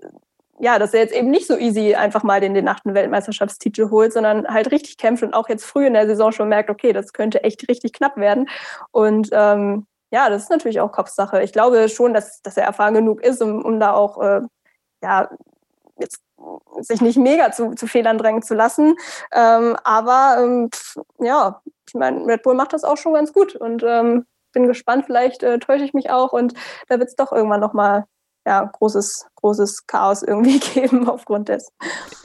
[0.60, 4.12] ja, dass er jetzt eben nicht so easy einfach mal den, den achten Weltmeisterschaftstitel holt,
[4.12, 7.12] sondern halt richtig kämpft und auch jetzt früh in der Saison schon merkt, okay, das
[7.14, 8.48] könnte echt richtig knapp werden.
[8.90, 11.42] Und ähm, ja, das ist natürlich auch Kopfsache.
[11.42, 14.42] Ich glaube schon, dass, dass er erfahren genug ist, um, um da auch äh,
[15.02, 15.30] ja,
[15.98, 16.20] jetzt
[16.80, 18.96] sich nicht mega zu, zu Fehlern drängen zu lassen.
[19.32, 20.70] Ähm, aber ähm,
[21.18, 25.06] ja, ich meine, Red Bull macht das auch schon ganz gut und ähm, bin gespannt,
[25.06, 26.54] vielleicht äh, täusche ich mich auch und
[26.88, 28.04] da wird es doch irgendwann nochmal
[28.46, 31.72] ja, großes, großes Chaos irgendwie geben aufgrund des.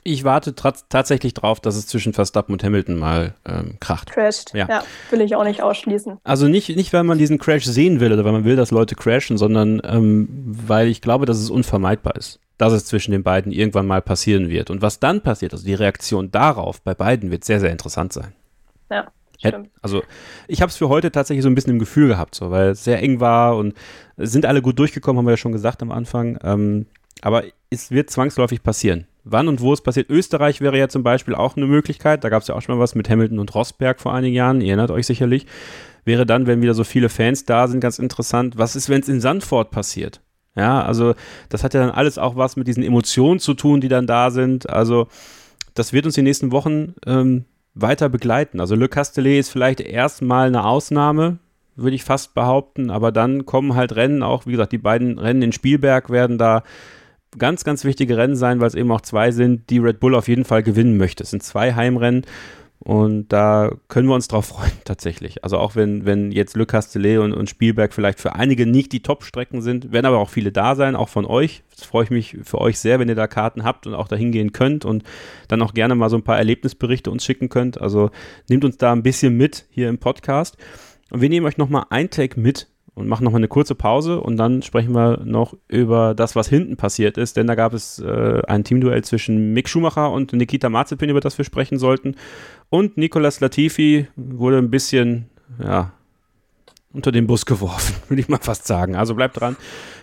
[0.03, 4.11] Ich warte tatsächlich drauf, dass es zwischen Verstappen und Hamilton mal ähm, kracht.
[4.11, 4.53] Crasht.
[4.53, 4.67] Ja.
[4.67, 4.83] ja.
[5.09, 6.17] will ich auch nicht ausschließen.
[6.23, 8.95] Also nicht, nicht, weil man diesen Crash sehen will oder weil man will, dass Leute
[8.95, 13.51] crashen, sondern ähm, weil ich glaube, dass es unvermeidbar ist, dass es zwischen den beiden
[13.51, 14.69] irgendwann mal passieren wird.
[14.69, 18.33] Und was dann passiert, also die Reaktion darauf bei beiden, wird sehr, sehr interessant sein.
[18.89, 19.11] Ja.
[19.37, 19.69] Stimmt.
[19.81, 20.03] Also
[20.47, 22.83] ich habe es für heute tatsächlich so ein bisschen im Gefühl gehabt, so, weil es
[22.83, 23.73] sehr eng war und
[24.17, 26.37] sind alle gut durchgekommen, haben wir ja schon gesagt am Anfang.
[26.43, 26.85] Ähm,
[27.21, 29.07] aber es wird zwangsläufig passieren.
[29.23, 30.09] Wann und wo es passiert.
[30.09, 32.23] Österreich wäre ja zum Beispiel auch eine Möglichkeit.
[32.23, 34.61] Da gab es ja auch schon mal was mit Hamilton und Rosberg vor einigen Jahren.
[34.61, 35.47] Ihr erinnert euch sicherlich.
[36.03, 38.57] Wäre dann, wenn wieder so viele Fans da sind, ganz interessant.
[38.57, 40.21] Was ist, wenn es in Sandford passiert?
[40.55, 41.15] Ja, also
[41.49, 44.29] das hat ja dann alles auch was mit diesen Emotionen zu tun, die dann da
[44.29, 44.69] sind.
[44.69, 45.07] Also
[45.73, 47.45] das wird uns die nächsten Wochen ähm,
[47.75, 48.59] weiter begleiten.
[48.59, 51.37] Also Le Castellet ist vielleicht erstmal eine Ausnahme,
[51.75, 55.41] würde ich fast behaupten, aber dann kommen halt Rennen auch, wie gesagt, die beiden Rennen
[55.41, 56.63] in Spielberg werden da
[57.37, 60.29] ganz, ganz wichtige Rennen sein, weil es eben auch zwei sind, die Red Bull auf
[60.29, 61.23] jeden Fall gewinnen möchte.
[61.23, 62.25] Es sind zwei Heimrennen
[62.79, 65.43] und da können wir uns drauf freuen, tatsächlich.
[65.43, 69.01] Also auch wenn, wenn jetzt Le Castellet und, und Spielberg vielleicht für einige nicht die
[69.01, 71.63] Top-Strecken sind, werden aber auch viele da sein, auch von euch.
[71.75, 74.31] Das freue ich mich für euch sehr, wenn ihr da Karten habt und auch dahin
[74.31, 75.03] gehen könnt und
[75.47, 77.81] dann auch gerne mal so ein paar Erlebnisberichte uns schicken könnt.
[77.81, 78.11] Also
[78.49, 80.57] nehmt uns da ein bisschen mit hier im Podcast.
[81.11, 84.37] Und wir nehmen euch nochmal ein Take mit und machen nochmal eine kurze Pause und
[84.37, 88.41] dann sprechen wir noch über das, was hinten passiert ist, denn da gab es äh,
[88.47, 92.15] ein Teamduell zwischen Mick Schumacher und Nikita Mazepin, über das wir sprechen sollten.
[92.69, 95.29] Und Nicolas Latifi wurde ein bisschen,
[95.63, 95.91] ja,
[96.95, 98.95] unter den Bus geworfen, würde ich mal fast sagen.
[98.95, 99.55] Also bleibt dran.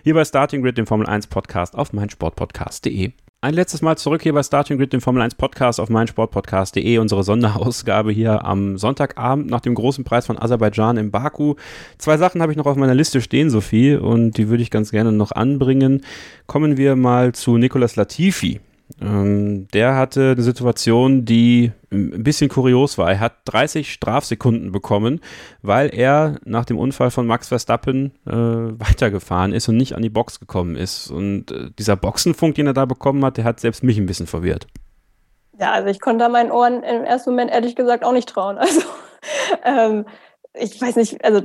[0.04, 3.12] Hier bei Starting Grid, dem Formel 1 Podcast auf meinsportpodcast.de.
[3.44, 6.98] Ein letztes Mal zurück hier bei Starting Grid, dem Formel 1 Podcast auf meinsportpodcast.de.
[6.98, 11.56] Unsere Sonderausgabe hier am Sonntagabend nach dem großen Preis von Aserbaidschan in Baku.
[11.98, 14.92] Zwei Sachen habe ich noch auf meiner Liste stehen, Sophie, und die würde ich ganz
[14.92, 16.02] gerne noch anbringen.
[16.46, 18.60] Kommen wir mal zu Nicolas Latifi.
[19.00, 23.10] Ähm, der hatte eine Situation, die ein bisschen kurios war.
[23.10, 25.20] Er hat 30 Strafsekunden bekommen,
[25.62, 30.10] weil er nach dem Unfall von Max Verstappen äh, weitergefahren ist und nicht an die
[30.10, 31.10] Box gekommen ist.
[31.10, 34.26] Und äh, dieser Boxenfunk, den er da bekommen hat, der hat selbst mich ein bisschen
[34.26, 34.66] verwirrt.
[35.58, 38.58] Ja, also ich konnte da meinen Ohren im ersten Moment ehrlich gesagt auch nicht trauen.
[39.62, 40.04] Also ähm,
[40.54, 41.40] ich weiß nicht, also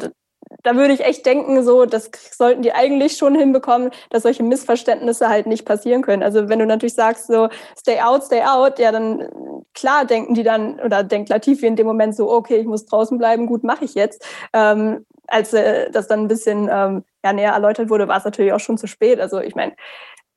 [0.63, 5.29] da würde ich echt denken, so, das sollten die eigentlich schon hinbekommen, dass solche Missverständnisse
[5.29, 6.23] halt nicht passieren können.
[6.23, 9.29] Also wenn du natürlich sagst, so, stay out, stay out, ja, dann
[9.73, 13.17] klar denken die dann, oder denkt Latifi in dem Moment so, okay, ich muss draußen
[13.17, 14.25] bleiben, gut, mache ich jetzt.
[14.53, 18.53] Ähm, als äh, das dann ein bisschen ähm, ja, näher erläutert wurde, war es natürlich
[18.53, 19.19] auch schon zu spät.
[19.19, 19.73] Also ich meine,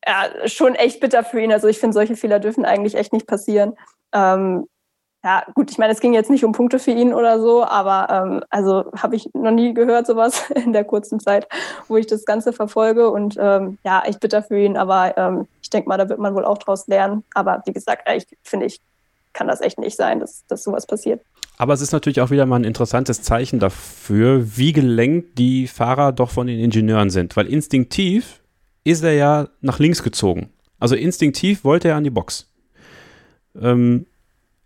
[0.07, 1.53] ja, schon echt bitter für ihn.
[1.53, 3.77] Also ich finde, solche Fehler dürfen eigentlich echt nicht passieren.
[4.13, 4.67] Ähm,
[5.23, 8.09] ja, gut, ich meine, es ging jetzt nicht um Punkte für ihn oder so, aber
[8.11, 11.47] ähm, also habe ich noch nie gehört, sowas in der kurzen Zeit,
[11.89, 13.11] wo ich das Ganze verfolge.
[13.11, 16.35] Und ähm, ja, echt bitter für ihn, aber ähm, ich denke mal, da wird man
[16.35, 17.23] wohl auch draus lernen.
[17.35, 18.81] Aber wie gesagt, ich finde, ich
[19.33, 21.21] kann das echt nicht sein, dass, dass sowas passiert.
[21.59, 26.13] Aber es ist natürlich auch wieder mal ein interessantes Zeichen dafür, wie gelenkt die Fahrer
[26.13, 27.37] doch von den Ingenieuren sind.
[27.37, 28.41] Weil instinktiv
[28.85, 30.49] ist er ja nach links gezogen.
[30.79, 32.51] Also instinktiv wollte er an die Box.
[33.61, 34.07] Ähm,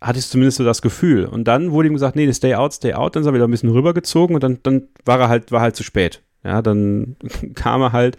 [0.05, 1.25] hatte ich zumindest so das Gefühl.
[1.25, 3.15] Und dann wurde ihm gesagt, nee, stay out, stay out.
[3.15, 5.75] Dann ist er wieder ein bisschen rübergezogen und dann, dann war er halt, war halt
[5.75, 6.21] zu spät.
[6.43, 7.15] Ja, dann
[7.55, 8.15] kam er halt,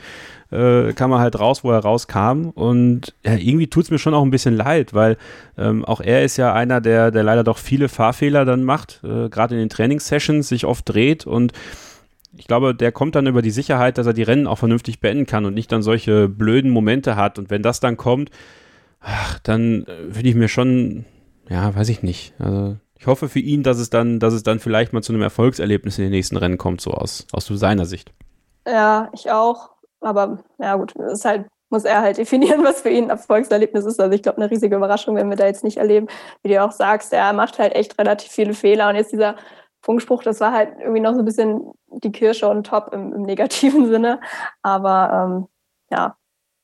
[0.50, 2.48] äh, kam er halt raus, wo er rauskam.
[2.50, 5.16] Und ja, irgendwie tut es mir schon auch ein bisschen leid, weil
[5.56, 9.28] ähm, auch er ist ja einer, der, der leider doch viele Fahrfehler dann macht, äh,
[9.28, 11.52] gerade in den Trainingssessions sich oft dreht und
[12.38, 15.24] ich glaube, der kommt dann über die Sicherheit, dass er die Rennen auch vernünftig beenden
[15.24, 17.38] kann und nicht dann solche blöden Momente hat.
[17.38, 18.30] Und wenn das dann kommt,
[19.00, 21.06] ach, dann äh, würde ich mir schon
[21.48, 22.34] ja, weiß ich nicht.
[22.38, 25.22] Also ich hoffe für ihn, dass es dann, dass es dann vielleicht mal zu einem
[25.22, 28.12] Erfolgserlebnis in den nächsten Rennen kommt, so aus, aus seiner Sicht.
[28.66, 29.70] Ja, ich auch.
[30.00, 34.00] Aber ja gut, es halt, muss er halt definieren, was für ihn ein Erfolgserlebnis ist.
[34.00, 36.08] Also ich glaube, eine riesige Überraschung, wenn wir da jetzt nicht erleben.
[36.42, 38.88] Wie du auch sagst, er macht halt echt relativ viele Fehler.
[38.88, 39.36] Und jetzt dieser
[39.82, 41.72] Funkspruch, das war halt irgendwie noch so ein bisschen
[42.02, 44.20] die Kirsche und top im, im negativen Sinne.
[44.62, 45.46] Aber ähm,
[45.90, 46.16] ja,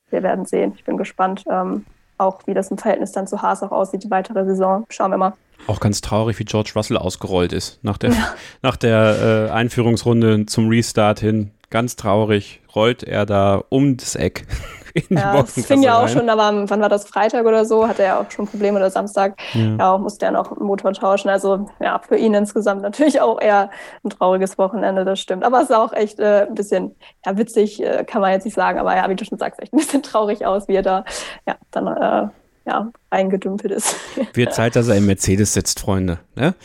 [0.09, 0.73] wir werden sehen.
[0.75, 1.43] Ich bin gespannt.
[1.49, 1.85] Ähm,
[2.23, 4.85] auch wie das im Verhältnis dann zu Haas auch aussieht, die weitere Saison.
[4.89, 5.33] Schauen wir mal.
[5.67, 8.33] Auch ganz traurig, wie George Russell ausgerollt ist nach der, ja.
[8.61, 11.51] nach der äh, Einführungsrunde zum Restart hin.
[11.69, 14.45] Ganz traurig rollt er da um das Eck.
[14.93, 18.03] In ja, das fing ja auch schon, aber wann war das Freitag oder so, hatte
[18.03, 19.39] er auch schon Probleme oder Samstag.
[19.53, 21.29] Ja, ja musste er noch einen Motor tauschen.
[21.29, 23.71] Also ja, für ihn insgesamt natürlich auch eher
[24.03, 25.43] ein trauriges Wochenende, das stimmt.
[25.43, 28.55] Aber es sah auch echt äh, ein bisschen ja, witzig, äh, kann man jetzt nicht
[28.55, 31.05] sagen, aber ja, wie du schon sagst, echt ein bisschen traurig aus, wie er da
[31.47, 32.27] ja, dann äh,
[32.65, 33.95] ja, eingedümpelt ist.
[34.33, 36.19] Wird Zeit, dass er im Mercedes sitzt, Freunde.
[36.35, 36.55] Ne?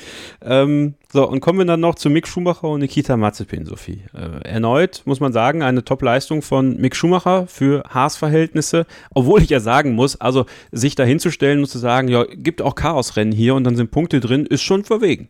[0.43, 4.05] Ähm, so, und kommen wir dann noch zu Mick Schumacher und Nikita Mazepin, Sophie.
[4.15, 8.87] Äh, erneut, muss man sagen, eine Top-Leistung von Mick Schumacher für Haas-Verhältnisse.
[9.13, 12.77] Obwohl ich ja sagen muss, also sich da hinzustellen und zu sagen, ja, gibt auch
[12.77, 15.29] Chaosrennen hier und dann sind Punkte drin, ist schon verwegen.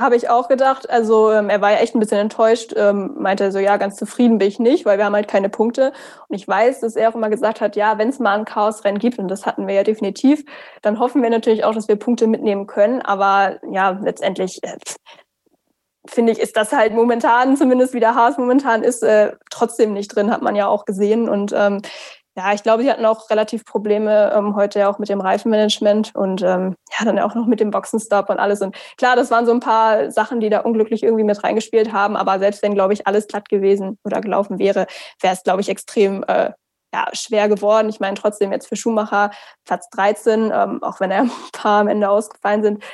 [0.00, 0.88] Habe ich auch gedacht.
[0.88, 4.38] Also ähm, er war ja echt ein bisschen enttäuscht, ähm, meinte so, ja, ganz zufrieden
[4.38, 5.92] bin ich nicht, weil wir haben halt keine Punkte.
[6.26, 8.98] Und ich weiß, dass er auch immer gesagt hat, ja, wenn es mal ein Chaosrennen
[8.98, 10.42] gibt, und das hatten wir ja definitiv,
[10.80, 13.02] dann hoffen wir natürlich auch, dass wir Punkte mitnehmen können.
[13.02, 14.78] Aber ja, letztendlich äh,
[16.06, 20.08] finde ich, ist das halt momentan, zumindest wie der Haas momentan ist, äh, trotzdem nicht
[20.16, 21.28] drin, hat man ja auch gesehen.
[21.28, 21.82] Und ähm,
[22.36, 26.42] ja, ich glaube, sie hatten auch relativ Probleme ähm, heute auch mit dem Reifenmanagement und
[26.42, 28.60] ähm, ja, dann auch noch mit dem Boxenstopp und alles.
[28.62, 32.16] Und klar, das waren so ein paar Sachen, die da unglücklich irgendwie mit reingespielt haben.
[32.16, 34.86] Aber selbst wenn, glaube ich, alles glatt gewesen oder gelaufen wäre,
[35.20, 36.52] wäre es, glaube ich, extrem äh,
[36.92, 37.88] ja, schwer geworden.
[37.88, 39.30] Ich meine, trotzdem jetzt für Schumacher
[39.64, 42.84] Platz 13, ähm, auch wenn er ein paar am Ende ausgefallen sind,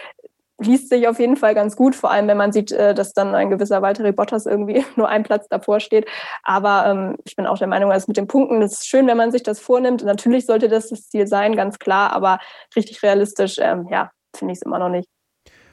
[0.58, 3.34] liest sich auf jeden Fall ganz gut, vor allem wenn man sieht, äh, dass dann
[3.34, 6.06] ein gewisser Valtteri Bottas irgendwie nur ein Platz davor steht.
[6.42, 9.16] Aber ähm, ich bin auch der Meinung, dass mit den Punkten, das ist schön, wenn
[9.16, 10.04] man sich das vornimmt.
[10.04, 12.38] Natürlich sollte das das Ziel sein, ganz klar, aber
[12.74, 15.08] richtig realistisch, ähm, ja, finde ich es immer noch nicht.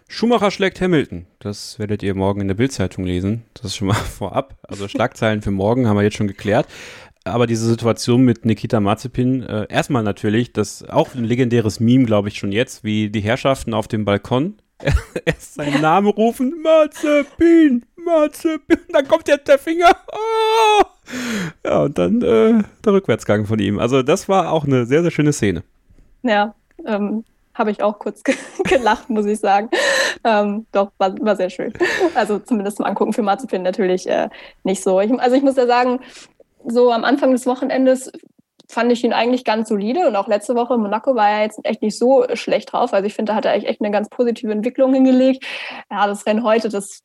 [0.09, 1.25] Schumacher schlägt Hamilton.
[1.39, 3.45] Das werdet ihr morgen in der Bildzeitung lesen.
[3.53, 4.55] Das ist schon mal vorab.
[4.63, 6.67] Also Schlagzeilen für morgen haben wir jetzt schon geklärt.
[7.25, 12.27] Aber diese Situation mit Nikita Mazepin, äh, erstmal natürlich, das auch ein legendäres Meme, glaube
[12.27, 14.55] ich, schon jetzt, wie die Herrschaften auf dem Balkon
[15.25, 19.95] erst seinen Namen rufen, Mazepin, Mazepin, dann kommt jetzt der Finger.
[20.11, 20.83] Oh!
[21.65, 23.79] Ja, und dann äh, der Rückwärtsgang von ihm.
[23.79, 25.63] Also das war auch eine sehr, sehr schöne Szene.
[26.23, 26.55] Ja,
[26.85, 27.23] ähm,
[27.53, 28.23] habe ich auch kurz
[28.63, 29.69] gelacht, muss ich sagen.
[30.23, 31.73] ähm, doch, war, war sehr schön.
[32.15, 34.29] Also zumindest zum Angucken für Mazepin natürlich äh,
[34.63, 34.99] nicht so.
[35.01, 35.99] Ich, also ich muss ja sagen,
[36.65, 38.11] so am Anfang des Wochenendes
[38.69, 41.59] fand ich ihn eigentlich ganz solide und auch letzte Woche in Monaco war er jetzt
[41.63, 42.93] echt nicht so schlecht drauf.
[42.93, 45.45] Also ich finde, da hat er echt eine ganz positive Entwicklung hingelegt.
[45.91, 47.03] Ja, das Rennen heute, das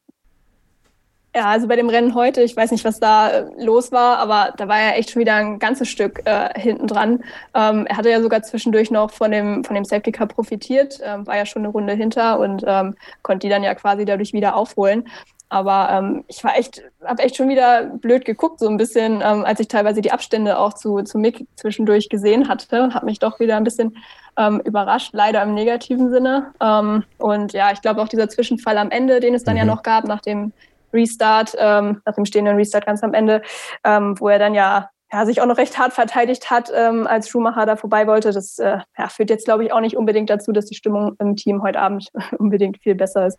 [1.36, 4.54] ja, also bei dem Rennen heute, ich weiß nicht, was da äh, los war, aber
[4.56, 7.22] da war er echt schon wieder ein ganzes Stück äh, hinten dran.
[7.54, 11.26] Ähm, er hatte ja sogar zwischendurch noch von dem, von dem Safety Car profitiert, ähm,
[11.26, 14.56] war ja schon eine Runde hinter und ähm, konnte die dann ja quasi dadurch wieder
[14.56, 15.06] aufholen.
[15.50, 19.44] Aber ähm, ich war echt, habe echt schon wieder blöd geguckt, so ein bisschen, ähm,
[19.44, 23.40] als ich teilweise die Abstände auch zu, zu Mick zwischendurch gesehen hatte, habe mich doch
[23.40, 23.96] wieder ein bisschen
[24.36, 26.52] ähm, überrascht, leider im negativen Sinne.
[26.60, 29.60] Ähm, und ja, ich glaube auch dieser Zwischenfall am Ende, den es dann mhm.
[29.60, 30.52] ja noch gab, nach dem
[30.92, 33.42] Restart, ähm, nach dem stehenden Restart ganz am Ende,
[33.84, 37.28] ähm, wo er dann ja, ja sich auch noch recht hart verteidigt hat, ähm, als
[37.28, 38.32] Schumacher da vorbei wollte.
[38.32, 41.36] Das äh, ja, führt jetzt, glaube ich, auch nicht unbedingt dazu, dass die Stimmung im
[41.36, 43.38] Team heute Abend unbedingt viel besser ist.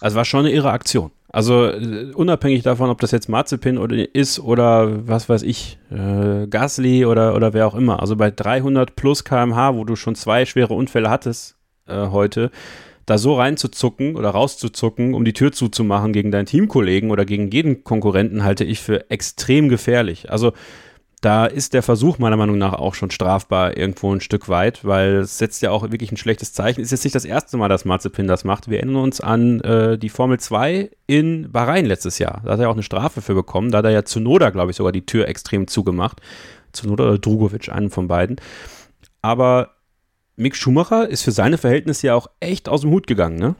[0.00, 1.10] Also war schon eine irre Aktion.
[1.28, 6.46] Also uh, unabhängig davon, ob das jetzt Marzipin oder ist oder was weiß ich, äh,
[6.46, 8.00] Gasly oder, oder wer auch immer.
[8.00, 11.56] Also bei 300 plus kmh, wo du schon zwei schwere Unfälle hattest
[11.86, 12.50] äh, heute,
[13.06, 17.84] da so reinzuzucken oder rauszuzucken, um die Tür zuzumachen gegen deinen Teamkollegen oder gegen jeden
[17.84, 20.30] Konkurrenten, halte ich für extrem gefährlich.
[20.30, 20.52] Also
[21.22, 25.16] da ist der Versuch meiner Meinung nach auch schon strafbar irgendwo ein Stück weit, weil
[25.16, 26.82] es setzt ja auch wirklich ein schlechtes Zeichen.
[26.82, 28.68] Ist jetzt nicht das erste Mal, dass Mazepin das macht.
[28.68, 32.42] Wir erinnern uns an äh, die Formel 2 in Bahrain letztes Jahr.
[32.44, 33.70] Da hat er auch eine Strafe für bekommen.
[33.70, 36.20] Da hat er ja Zunoda, glaube ich, sogar die Tür extrem zugemacht.
[36.72, 38.36] Zunoda oder Drugovic, einen von beiden.
[39.22, 39.76] Aber
[40.36, 43.54] Mick Schumacher ist für seine Verhältnisse ja auch echt aus dem Hut gegangen, ne?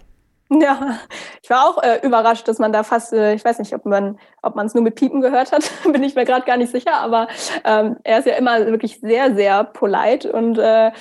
[0.60, 0.98] Ja,
[1.42, 4.18] ich war auch äh, überrascht, dass man da fast, äh, ich weiß nicht, ob man
[4.42, 6.94] ob man es nur mit Piepen gehört hat, bin ich mir gerade gar nicht sicher,
[6.94, 7.28] aber
[7.64, 10.92] ähm, er ist ja immer wirklich sehr, sehr polite und äh,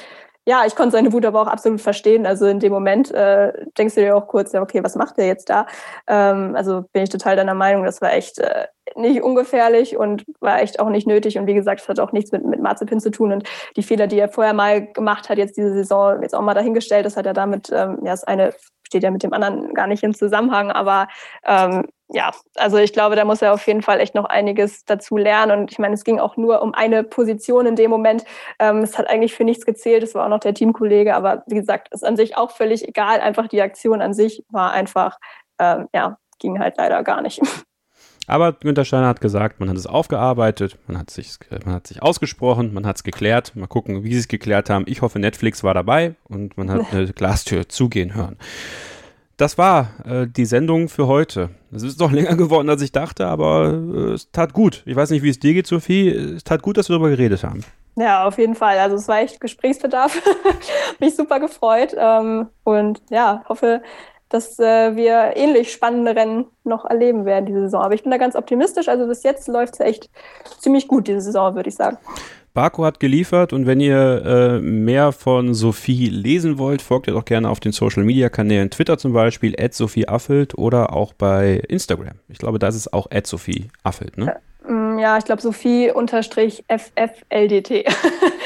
[0.47, 2.27] ja, ich konnte seine Wut aber auch absolut verstehen.
[2.27, 5.25] Also in dem Moment äh, denkst du dir auch kurz, ja, okay, was macht der
[5.25, 5.65] jetzt da?
[6.07, 10.61] Ähm, also bin ich total deiner Meinung, das war echt äh, nicht ungefährlich und war
[10.61, 11.37] echt auch nicht nötig.
[11.37, 13.31] Und wie gesagt, es hat auch nichts mit, mit Marzipin zu tun.
[13.31, 16.53] Und die Fehler, die er vorher mal gemacht hat, jetzt diese Saison, jetzt auch mal
[16.53, 18.53] dahingestellt, das hat er damit, ähm, ja, das eine
[18.87, 21.07] steht ja mit dem anderen gar nicht im Zusammenhang, aber
[21.43, 25.17] ähm, ja, also ich glaube, da muss er auf jeden Fall echt noch einiges dazu
[25.17, 25.59] lernen.
[25.59, 28.23] Und ich meine, es ging auch nur um eine Position in dem Moment.
[28.59, 30.03] Ähm, es hat eigentlich für nichts gezählt.
[30.03, 31.15] Es war auch noch der Teamkollege.
[31.15, 33.21] Aber wie gesagt, ist an sich auch völlig egal.
[33.21, 35.17] Einfach die Aktion an sich war einfach,
[35.59, 37.41] ähm, ja, ging halt leider gar nicht.
[38.27, 42.01] Aber Günter Steiner hat gesagt, man hat es aufgearbeitet, man hat sich, man hat sich
[42.01, 43.55] ausgesprochen, man hat es geklärt.
[43.55, 44.85] Mal gucken, wie sie es geklärt haben.
[44.87, 48.37] Ich hoffe, Netflix war dabei und man hat eine Glastür zugehen hören.
[49.37, 51.49] Das war äh, die Sendung für heute.
[51.71, 54.83] Es ist doch länger geworden, als ich dachte, aber äh, es tat gut.
[54.85, 56.09] Ich weiß nicht, wie es dir geht, Sophie.
[56.09, 57.63] Es tat gut, dass wir darüber geredet haben.
[57.97, 58.77] Ja, auf jeden Fall.
[58.79, 60.21] Also es war echt Gesprächsbedarf.
[60.99, 61.95] Mich super gefreut.
[61.97, 63.81] Ähm, und ja, hoffe,
[64.29, 67.81] dass äh, wir ähnlich spannende Rennen noch erleben werden diese Saison.
[67.81, 68.87] Aber ich bin da ganz optimistisch.
[68.87, 70.09] Also bis jetzt läuft es echt
[70.59, 71.97] ziemlich gut diese Saison, würde ich sagen.
[72.55, 77.25] Barco hat geliefert und wenn ihr äh, mehr von Sophie lesen wollt, folgt ihr doch
[77.25, 82.15] gerne auf den Social Media Kanälen Twitter zum Beispiel, Sophie Affelt oder auch bei Instagram.
[82.29, 84.25] Ich glaube, da ist auch Sophie Affelt, ne?
[84.25, 84.29] Mm,
[84.99, 87.85] ja, ich glaube Sophie unterstrich FFLDT.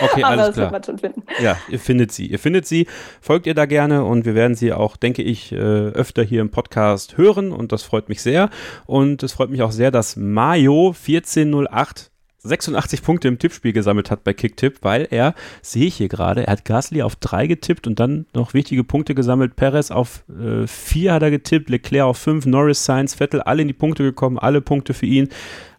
[0.02, 0.66] Okay, alles das klar.
[0.68, 1.24] Wird man schon finden.
[1.44, 2.28] Ja, ihr findet sie.
[2.28, 2.88] Ihr findet sie,
[3.20, 6.52] folgt ihr da gerne und wir werden sie auch, denke ich, äh, öfter hier im
[6.52, 8.50] Podcast hören und das freut mich sehr.
[8.86, 12.12] Und es freut mich auch sehr, dass Mayo 1408
[12.42, 16.54] 86 Punkte im Tippspiel gesammelt hat bei Kicktipp, weil er, sehe ich hier gerade, er
[16.54, 19.56] hat Gasly auf 3 getippt und dann noch wichtige Punkte gesammelt.
[19.56, 20.66] Perez auf 4
[21.10, 24.40] äh, hat er getippt, Leclerc auf 5, Norris, Sainz, Vettel, alle in die Punkte gekommen,
[24.40, 25.30] alle Punkte für ihn.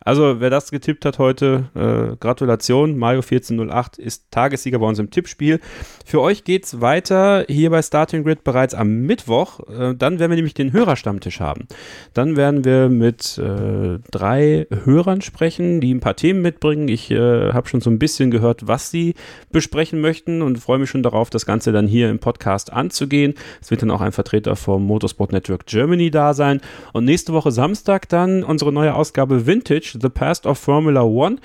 [0.03, 2.97] Also, wer das getippt hat heute, äh, Gratulation.
[2.97, 5.61] Mario 1408 ist Tagessieger bei uns im Tippspiel.
[6.07, 9.61] Für euch geht es weiter hier bei Starting Grid bereits am Mittwoch.
[9.69, 11.67] Äh, dann werden wir nämlich den Hörerstammtisch haben.
[12.15, 16.89] Dann werden wir mit äh, drei Hörern sprechen, die ein paar Themen mitbringen.
[16.89, 19.15] Ich äh, habe schon so ein bisschen gehört, was sie
[19.53, 23.35] besprechen möchten und freue mich schon darauf, das Ganze dann hier im Podcast anzugehen.
[23.61, 26.63] Es wird dann auch ein Vertreter vom Motorsport Network Germany da sein.
[26.95, 29.90] Und nächste Woche Samstag dann unsere neue Ausgabe Vintage.
[30.01, 31.37] The Past of Formula One.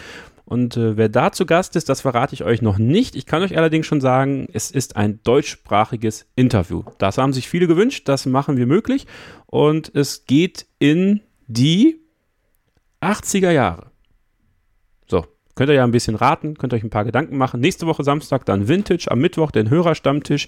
[0.45, 3.15] Und äh, wer da zu Gast ist, das verrate ich euch noch nicht.
[3.15, 6.83] Ich kann euch allerdings schon sagen, es ist ein deutschsprachiges Interview.
[6.99, 9.07] Das haben sich viele gewünscht, das machen wir möglich.
[9.47, 11.99] Und es geht in die
[13.01, 13.91] 80er Jahre.
[15.55, 17.61] Könnt ihr ja ein bisschen raten, könnt euch ein paar Gedanken machen.
[17.61, 20.47] Nächste Woche Samstag dann Vintage, am Mittwoch den Hörerstammtisch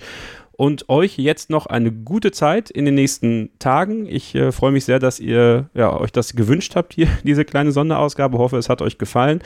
[0.57, 4.05] und euch jetzt noch eine gute Zeit in den nächsten Tagen.
[4.07, 7.71] Ich äh, freue mich sehr, dass ihr ja, euch das gewünscht habt hier, diese kleine
[7.71, 8.37] Sonderausgabe.
[8.37, 9.41] Hoffe, es hat euch gefallen.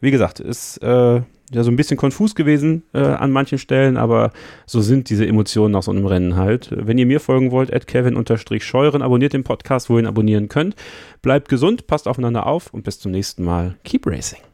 [0.00, 1.20] Wie gesagt, ist äh,
[1.52, 4.32] ja so ein bisschen konfus gewesen äh, an manchen Stellen, aber
[4.66, 6.70] so sind diese Emotionen nach so einem Rennen halt.
[6.72, 10.74] Wenn ihr mir folgen wollt, at kevin-scheuren, abonniert den Podcast, wo ihr ihn abonnieren könnt.
[11.22, 13.76] Bleibt gesund, passt aufeinander auf und bis zum nächsten Mal.
[13.84, 14.53] Keep racing.